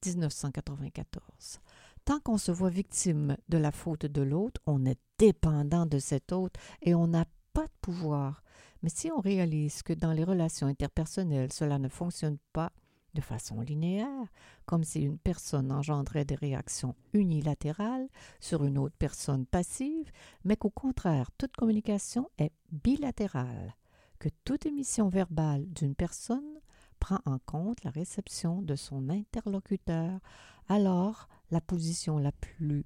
1994. 0.06 1.60
Tant 2.06 2.20
qu'on 2.20 2.38
se 2.38 2.52
voit 2.52 2.70
victime 2.70 3.38
de 3.50 3.58
la 3.58 3.72
faute 3.72 4.06
de 4.06 4.22
l'autre, 4.22 4.62
on 4.66 4.86
est 4.86 5.00
dépendant 5.20 5.86
de 5.86 6.00
cet 6.00 6.32
autre 6.32 6.60
et 6.82 6.96
on 6.96 7.08
n'a 7.08 7.26
pas 7.54 7.66
de 7.66 7.72
pouvoir. 7.82 8.44
Mais 8.88 8.94
si 8.96 9.12
on 9.12 9.20
réalise 9.20 9.84
que 9.84 9.92
dans 9.92 10.14
les 10.14 10.24
relations 10.24 10.66
interpersonnelles, 10.66 11.52
cela 11.52 11.78
ne 11.78 11.90
fonctionne 11.90 12.38
pas 12.54 12.72
de 13.16 13.20
façon 13.20 13.60
linéaire, 13.60 14.32
comme 14.66 14.86
si 14.86 15.02
une 15.02 15.18
personne 15.18 15.74
engendrait 15.74 16.24
des 16.24 16.36
réactions 16.36 16.96
unilatérales 17.12 18.08
sur 18.40 18.64
une 18.64 18.78
autre 18.78 18.96
personne 18.98 19.46
passive, 19.46 20.10
mais 20.46 20.56
qu'au 20.56 20.70
contraire, 20.70 21.32
toute 21.38 21.58
communication 21.58 22.30
est 22.38 22.54
bilatérale, 22.72 23.76
que 24.20 24.30
toute 24.46 24.66
émission 24.66 25.10
verbale 25.10 25.68
d'une 25.74 25.94
personne 25.94 26.62
prend 27.02 27.20
en 27.26 27.40
compte 27.40 27.84
la 27.84 27.92
réception 27.92 28.62
de 28.62 28.78
son 28.78 29.10
interlocuteur, 29.10 30.22
alors 30.70 31.28
la 31.52 31.60
position 31.60 32.20
la 32.20 32.32
plus 32.32 32.86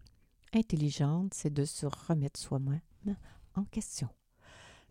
intelligente, 0.52 1.36
c'est 1.36 1.54
de 1.54 1.64
se 1.64 1.86
remettre 1.86 2.40
soi-même 2.40 2.82
en 3.54 3.66
question. 3.66 4.10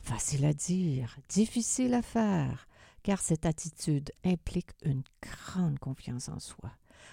Facile 0.01 0.45
à 0.45 0.53
dire, 0.53 1.19
difficile 1.29 1.95
à 1.95 2.03
faire, 2.03 2.67
car 3.03 3.21
cette 3.21 3.47
attitude 3.47 4.11
implique 4.25 4.71
une 4.83 5.03
grande 5.23 5.79
confiance 5.79 6.29
en 6.29 6.39
soi. 6.39 6.73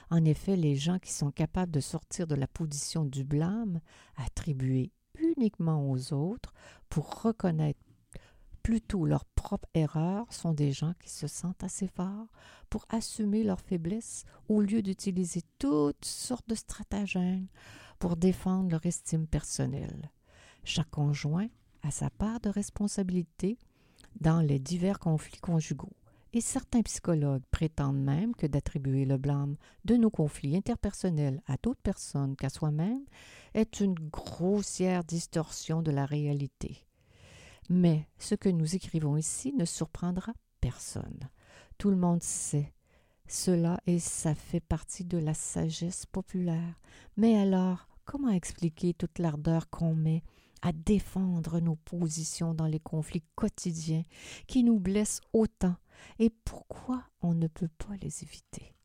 En 0.09 0.23
effet, 0.25 0.55
les 0.55 0.75
gens 0.75 0.99
qui 0.99 1.11
sont 1.11 1.31
capables 1.31 1.71
de 1.71 1.79
sortir 1.79 2.27
de 2.27 2.35
la 2.35 2.47
position 2.47 3.05
du 3.05 3.23
blâme, 3.23 3.81
attribué 4.15 4.91
uniquement 5.19 5.89
aux 5.91 6.13
autres, 6.13 6.53
pour 6.89 7.21
reconnaître 7.23 7.79
plutôt 8.63 9.05
leurs 9.05 9.25
propres 9.25 9.69
erreurs, 9.73 10.31
sont 10.31 10.53
des 10.53 10.71
gens 10.71 10.93
qui 10.99 11.09
se 11.09 11.27
sentent 11.27 11.63
assez 11.63 11.87
forts 11.87 12.27
pour 12.69 12.85
assumer 12.89 13.43
leurs 13.43 13.61
faiblesses 13.61 14.25
au 14.49 14.61
lieu 14.61 14.81
d'utiliser 14.81 15.41
toutes 15.59 16.05
sortes 16.05 16.47
de 16.49 16.55
stratagèmes 16.55 17.47
pour 17.99 18.15
défendre 18.15 18.71
leur 18.71 18.85
estime 18.85 19.27
personnelle. 19.27 20.11
Chaque 20.63 20.89
conjoint 20.89 21.47
a 21.83 21.91
sa 21.91 22.09
part 22.09 22.39
de 22.39 22.49
responsabilité 22.49 23.57
dans 24.19 24.41
les 24.41 24.59
divers 24.59 24.99
conflits 24.99 25.39
conjugaux. 25.39 25.93
Et 26.33 26.41
certains 26.41 26.81
psychologues 26.81 27.43
prétendent 27.51 28.03
même 28.03 28.35
que 28.35 28.47
d'attribuer 28.47 29.05
le 29.05 29.17
blâme 29.17 29.55
de 29.85 29.95
nos 29.95 30.09
conflits 30.09 30.57
interpersonnels 30.57 31.41
à 31.47 31.55
d'autres 31.61 31.81
personnes 31.81 32.35
qu'à 32.35 32.49
soi-même 32.49 33.05
est 33.53 33.79
une 33.79 33.95
grossière 33.95 35.03
distorsion 35.03 35.81
de 35.81 35.91
la 35.91 36.05
réalité. 36.05 36.85
Mais 37.69 38.07
ce 38.19 38.35
que 38.35 38.49
nous 38.49 38.75
écrivons 38.75 39.17
ici 39.17 39.53
ne 39.53 39.65
surprendra 39.65 40.33
personne. 40.61 41.29
Tout 41.77 41.89
le 41.89 41.95
monde 41.95 42.23
sait 42.23 42.73
cela 43.27 43.79
et 43.85 43.99
ça 43.99 44.35
fait 44.35 44.61
partie 44.61 45.03
de 45.03 45.17
la 45.17 45.33
sagesse 45.33 46.05
populaire. 46.05 46.79
Mais 47.17 47.37
alors, 47.37 47.87
comment 48.05 48.29
expliquer 48.29 48.93
toute 48.93 49.19
l'ardeur 49.19 49.69
qu'on 49.69 49.93
met 49.93 50.23
à 50.61 50.71
défendre 50.71 51.59
nos 51.59 51.75
positions 51.75 52.53
dans 52.53 52.65
les 52.65 52.79
conflits 52.79 53.23
quotidiens 53.35 54.03
qui 54.47 54.63
nous 54.63 54.79
blessent 54.79 55.21
autant 55.33 55.75
et 56.19 56.29
pourquoi 56.29 57.03
on 57.21 57.33
ne 57.33 57.47
peut 57.47 57.69
pas 57.77 57.95
les 58.01 58.23
éviter. 58.23 58.75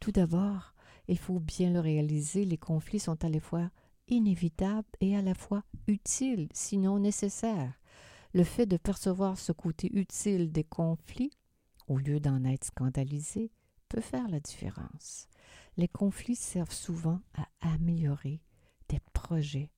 Tout 0.00 0.12
d'abord, 0.12 0.74
il 1.08 1.18
faut 1.18 1.40
bien 1.40 1.70
le 1.70 1.80
réaliser, 1.80 2.44
les 2.44 2.58
conflits 2.58 3.00
sont 3.00 3.22
à 3.24 3.28
la 3.28 3.40
fois 3.40 3.70
inévitables 4.08 4.88
et 5.00 5.16
à 5.16 5.22
la 5.22 5.34
fois 5.34 5.64
utiles, 5.86 6.48
sinon 6.52 6.98
nécessaires. 6.98 7.72
Le 8.32 8.44
fait 8.44 8.66
de 8.66 8.76
percevoir 8.76 9.38
ce 9.38 9.52
côté 9.52 9.90
utile 9.92 10.50
des 10.50 10.64
conflits, 10.64 11.30
au 11.86 11.98
lieu 11.98 12.20
d'en 12.20 12.44
être 12.44 12.64
scandalisé, 12.64 13.50
peut 13.88 14.00
faire 14.00 14.28
la 14.28 14.40
différence. 14.40 15.28
Les 15.76 15.88
conflits 15.88 16.36
servent 16.36 16.72
souvent 16.72 17.20
à 17.34 17.46
améliorer 17.60 18.40
des 18.88 19.00
projets 19.12 19.70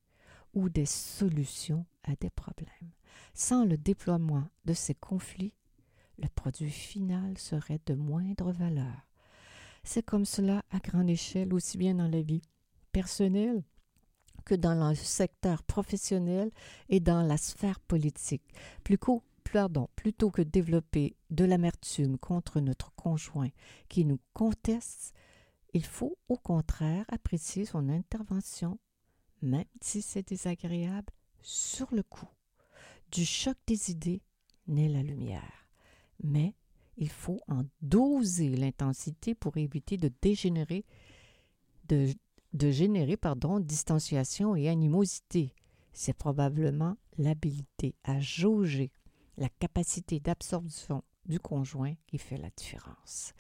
ou 0.57 0.69
des 0.69 0.87
solutions 0.87 1.87
à 2.03 2.17
des 2.17 2.31
problèmes. 2.31 2.91
Sans 3.35 3.65
le 3.65 3.77
déploiement 3.77 4.49
de 4.65 4.73
ces 4.73 4.95
conflits, 4.95 5.55
le 6.19 6.29
produit 6.29 6.71
final 6.71 7.37
serait 7.37 7.81
de 7.87 7.95
moindre 7.95 8.51
valeur. 8.51 9.07
C'est 9.85 10.03
comme 10.03 10.25
cela 10.25 10.65
à 10.71 10.79
grande 10.79 11.11
échelle, 11.11 11.53
aussi 11.53 11.79
bien 11.79 11.95
dans 11.95 12.09
la 12.09 12.23
vie 12.23 12.43
personnelle 12.91 13.63
que 14.45 14.55
dans 14.55 14.89
le 14.89 14.95
secteur 14.95 15.63
professionnel 15.63 16.51
et 16.89 17.01
dans 17.01 17.23
la 17.23 17.37
sphère 17.37 17.79
politique. 17.79 18.43
Pardon, 19.53 19.89
plutôt 19.97 20.31
que 20.31 20.43
développer 20.43 21.17
de 21.31 21.47
l'amertume 21.47 22.19
contre 22.19 22.61
notre 22.61 22.93
conjoint 22.95 23.49
qui 23.89 24.05
nous 24.05 24.21
conteste, 24.35 25.15
il 25.73 25.85
faut 25.85 26.19
au 26.29 26.37
contraire 26.37 27.07
apprécier 27.09 27.65
son 27.65 27.89
intervention 27.89 28.79
même 29.43 29.65
si 29.81 30.03
c'est 30.03 30.29
désagréable, 30.29 31.13
sur 31.41 31.95
le 31.95 32.03
coup. 32.03 32.29
Du 33.13 33.25
choc 33.25 33.57
des 33.67 33.91
idées 33.91 34.21
naît 34.67 34.89
la 34.89 35.03
lumière. 35.03 35.69
Mais 36.23 36.55
il 36.97 37.11
faut 37.11 37.41
en 37.49 37.65
doser 37.83 38.57
l'intensité 38.57 39.35
pour 39.35 39.57
éviter 39.57 39.97
de 39.97 40.11
dégénérer, 40.23 40.85
de, 41.89 42.15
générer 42.71 43.17
pardon, 43.17 43.61
distanciation 43.61 44.57
et 44.57 44.69
animosité. 44.69 45.55
C'est 45.93 46.15
probablement 46.17 46.97
l'habilité 47.19 47.95
à 48.05 48.19
jauger 48.21 48.91
la 49.37 49.49
capacité 49.49 50.21
d'absorption 50.21 51.05
du 51.27 51.39
conjoint 51.39 51.95
qui 52.07 52.19
fait 52.19 52.39
la 52.39 52.51
différence. 52.51 53.35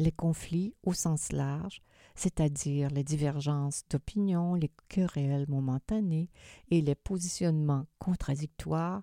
Les 0.00 0.10
conflits 0.10 0.74
au 0.82 0.92
sens 0.92 1.30
large 1.30 1.80
c'est-à-dire 2.20 2.90
les 2.90 3.02
divergences 3.02 3.82
d'opinion, 3.88 4.54
les 4.54 4.70
querelles 4.88 5.46
momentanées 5.48 6.28
et 6.70 6.82
les 6.82 6.94
positionnements 6.94 7.86
contradictoires, 7.98 9.02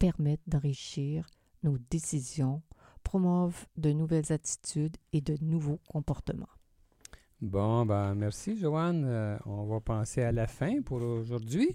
permettent 0.00 0.48
d'enrichir 0.48 1.26
nos 1.62 1.78
décisions, 1.90 2.62
promouvent 3.04 3.66
de 3.76 3.92
nouvelles 3.92 4.32
attitudes 4.32 4.96
et 5.12 5.20
de 5.20 5.36
nouveaux 5.40 5.80
comportements. 5.88 6.48
Bon, 7.40 7.86
ben 7.86 8.14
merci, 8.16 8.58
Joanne. 8.58 9.04
Euh, 9.06 9.38
on 9.46 9.66
va 9.66 9.78
penser 9.78 10.22
à 10.22 10.32
la 10.32 10.48
fin 10.48 10.82
pour 10.82 11.02
aujourd'hui. 11.02 11.68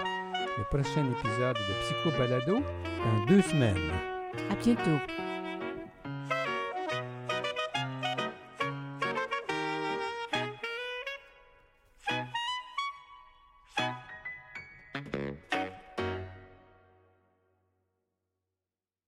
Le 0.56 0.62
prochain 0.70 1.04
épisode 1.10 1.56
de 1.56 1.72
Psycho 1.82 2.10
Balado 2.16 2.60
dans 2.60 3.26
deux 3.26 3.42
semaines. 3.42 3.90
À 4.50 4.54
bientôt. 4.62 5.00